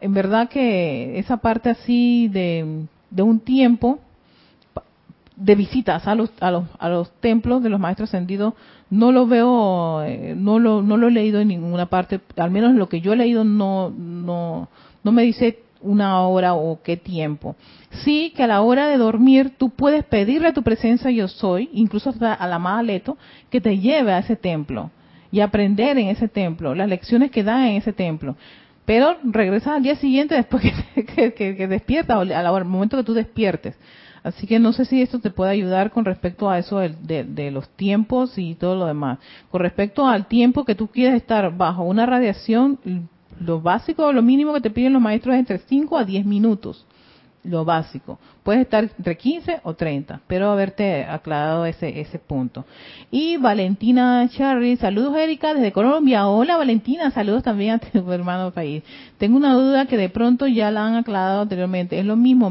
[0.01, 3.99] En verdad que esa parte así de, de un tiempo
[5.35, 8.55] de visitas a los, a los, a los templos de los maestros ascendidos
[8.89, 12.73] no lo veo, eh, no lo, no lo he leído en ninguna parte, al menos
[12.73, 14.69] lo que yo he leído no, no,
[15.03, 17.55] no me dice una hora o qué tiempo.
[18.03, 21.69] Sí que a la hora de dormir tú puedes pedirle a tu presencia yo soy,
[21.73, 23.17] incluso hasta a la Aleto,
[23.49, 24.91] que te lleve a ese templo
[25.31, 28.35] y aprender en ese templo, las lecciones que da en ese templo.
[28.85, 33.77] Pero regresas al día siguiente después que, que, despiertas, o al momento que tú despiertes.
[34.23, 37.69] Así que no sé si esto te puede ayudar con respecto a eso de, los
[37.69, 39.19] tiempos y todo lo demás.
[39.49, 42.79] Con respecto al tiempo que tú quieres estar bajo una radiación,
[43.39, 46.85] lo básico, lo mínimo que te piden los maestros es entre 5 a 10 minutos.
[47.43, 48.19] Lo básico.
[48.43, 52.65] Puedes estar entre 15 o 30, pero haberte aclarado ese, ese punto.
[53.11, 56.27] Y Valentina Charry, saludos Erika desde Colombia.
[56.27, 58.83] Hola Valentina, saludos también a tu hermano país.
[59.17, 61.97] Tengo una duda que de pronto ya la han aclarado anteriormente.
[61.97, 62.49] Es lo mismo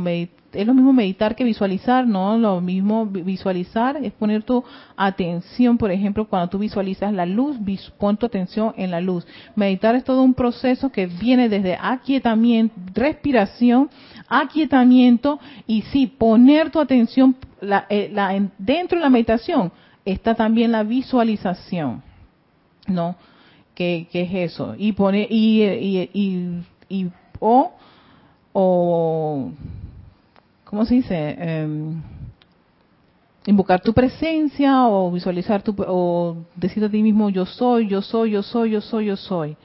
[0.53, 2.38] es lo mismo meditar que visualizar, ¿no?
[2.38, 4.64] Lo mismo visualizar es poner tu
[4.96, 7.57] atención, por ejemplo, cuando tú visualizas la luz,
[7.99, 9.26] pon tu atención en la luz.
[9.55, 13.90] Meditar es todo un proceso que viene desde aquietamiento, respiración,
[14.28, 18.11] aquietamiento y sí, poner tu atención la, eh,
[18.59, 19.72] dentro de la meditación
[20.05, 22.03] está también la visualización,
[22.86, 23.16] ¿no?
[23.74, 24.74] ¿Qué, es eso?
[24.78, 27.72] Y pone y, y, y, y o,
[28.53, 29.53] o
[30.68, 31.36] ¿cómo se dice?
[31.38, 32.02] Em,
[33.46, 38.32] invocar tu presencia o visualizar tu, o decir a ti mismo yo soy, yo soy,
[38.32, 39.56] yo soy, yo soy, yo soy.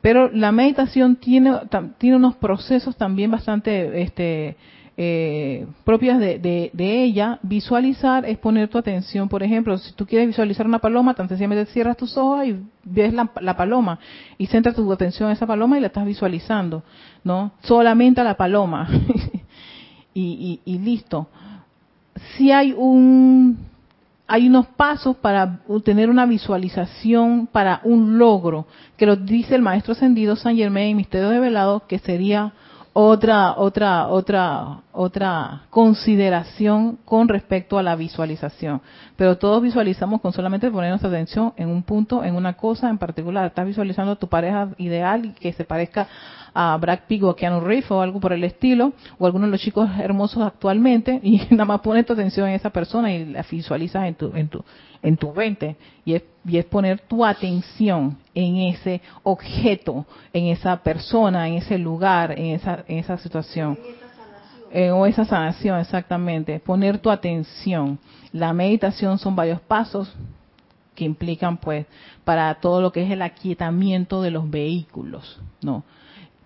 [0.00, 1.52] Pero la meditación tiene,
[1.98, 4.56] tiene unos procesos también bastante este,
[4.96, 6.40] eh, propias de,
[6.72, 7.38] de, ella.
[7.42, 11.72] Visualizar es poner tu atención, por ejemplo, si tú quieres visualizar una paloma, tan sencillamente
[11.72, 14.00] cierras tus ojos y ves la, la paloma
[14.36, 16.82] y centras tu atención en esa paloma y la estás visualizando,
[17.22, 17.52] ¿no?
[17.62, 18.88] Solamente a la paloma.
[20.14, 21.28] y, listo.
[22.36, 23.58] Si hay un
[24.26, 29.92] hay unos pasos para tener una visualización para un logro, que lo dice el maestro
[29.92, 32.54] ascendido San Germain, Misterio de Velado, que sería
[32.94, 38.80] otra, otra, otra, otra consideración con respecto a la visualización.
[39.16, 42.98] Pero todos visualizamos con solamente poner nuestra atención en un punto, en una cosa en
[42.98, 43.46] particular.
[43.46, 46.06] Estás visualizando tu pareja ideal que se parezca
[46.54, 49.50] a Brad Pitt o a Keanu Reeves o algo por el estilo, o alguno de
[49.50, 53.44] los chicos hermosos actualmente, y nada más pones tu atención en esa persona y la
[53.50, 54.64] visualizas en tu, en tu,
[55.02, 55.76] en tu mente.
[56.04, 61.76] Y es, y es poner tu atención en ese objeto, en esa persona, en ese
[61.76, 63.76] lugar, en esa, en esa situación.
[64.70, 66.58] Eh, o esa sanación, exactamente.
[66.58, 67.98] Poner tu atención.
[68.32, 70.12] La meditación son varios pasos
[70.96, 71.86] que implican, pues,
[72.24, 75.84] para todo lo que es el aquietamiento de los vehículos, ¿no?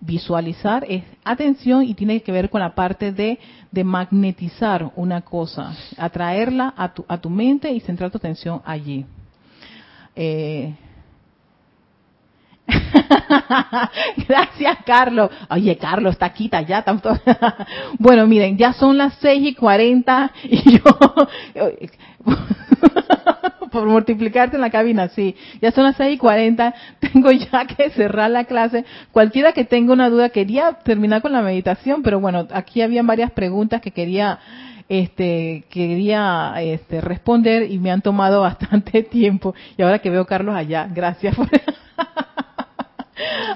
[0.01, 3.37] Visualizar es atención y tiene que ver con la parte de,
[3.83, 9.05] magnetizar una cosa, atraerla a tu, a tu mente y centrar tu atención allí.
[10.15, 10.73] Eh,
[14.27, 15.29] Gracias, Carlos.
[15.49, 16.81] Oye, Carlos, está quita ya.
[16.81, 17.17] Tanto.
[17.97, 20.83] bueno, miren, ya son las seis y cuarenta y yo,
[23.69, 27.89] por multiplicarte en la cabina, sí, ya son las seis y cuarenta, tengo ya que
[27.91, 28.85] cerrar la clase.
[29.11, 33.31] Cualquiera que tenga una duda, quería terminar con la meditación, pero bueno, aquí habían varias
[33.31, 34.39] preguntas que quería
[34.87, 40.55] este quería este, responder y me han tomado bastante tiempo y ahora que veo Carlos
[40.55, 41.47] allá gracias por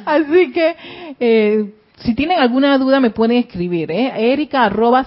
[0.06, 0.76] Así que,
[1.20, 1.74] eh,
[2.04, 4.32] si tienen alguna duda me pueden escribir, ¿eh?
[4.34, 5.06] Erika arroba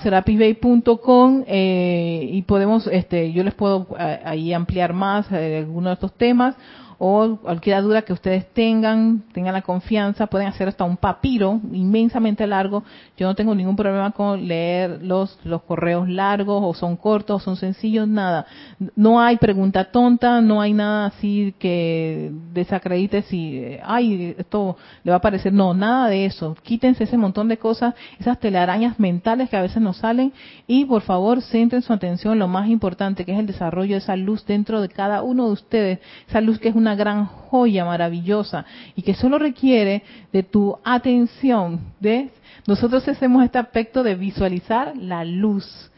[1.46, 6.56] eh, y podemos, este, yo les puedo eh, ahí ampliar más algunos de estos temas
[6.98, 12.46] o cualquier duda que ustedes tengan, tengan la confianza, pueden hacer hasta un papiro inmensamente
[12.46, 12.84] largo.
[13.16, 17.44] Yo no tengo ningún problema con leer los, los correos largos o son cortos o
[17.44, 18.46] son sencillos, nada.
[18.94, 25.18] No hay pregunta tonta, no hay nada así que desacredite si, ay, esto le va
[25.18, 25.52] a parecer.
[25.52, 26.56] No, nada de eso.
[26.62, 30.32] Quítense ese montón de cosas, esas telarañas mentales que a veces nos salen
[30.66, 33.98] y por favor centren su atención en lo más importante que es el desarrollo de
[33.98, 35.98] esa luz dentro de cada uno de ustedes.
[36.28, 38.64] Esa luz que es una gran joya maravillosa
[38.94, 41.80] y que solo requiere de tu atención.
[42.00, 42.30] ¿ves?
[42.66, 45.90] Nosotros hacemos este aspecto de visualizar la luz.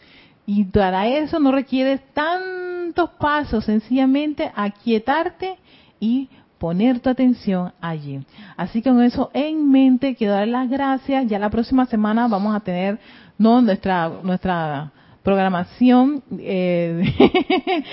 [0.47, 5.59] Y para eso no requiere tantos pasos, sencillamente aquietarte
[6.01, 6.29] y
[6.59, 8.21] poner tu atención allí.
[8.57, 11.27] Así que con eso en mente, quiero dar las gracias.
[11.29, 12.99] Ya la próxima semana vamos a tener
[13.37, 14.91] no nuestra nuestra
[15.29, 17.03] programación, eh,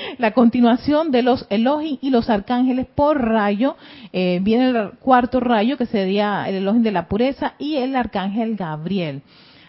[0.20, 3.76] la continuación de los Elohim y los arcángeles por rayo.
[4.14, 8.56] Eh, viene el cuarto rayo que sería el Elohim de la pureza y el arcángel
[8.56, 9.22] Gabriel.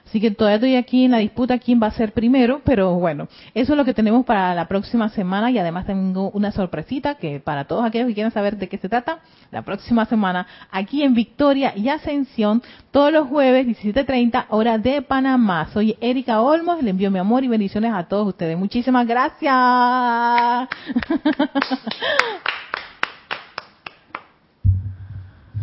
[0.07, 3.29] Así que todavía estoy aquí en la disputa quién va a ser primero, pero bueno,
[3.55, 7.41] eso es lo que tenemos para la próxima semana y además tengo una sorpresita que
[7.41, 9.19] para todos aquellos que quieran saber de qué se trata,
[9.51, 15.69] la próxima semana aquí en Victoria y Ascensión, todos los jueves 17.30 hora de Panamá.
[15.73, 18.57] Soy Erika Olmos, le envío mi amor y bendiciones a todos ustedes.
[18.57, 20.69] Muchísimas gracias.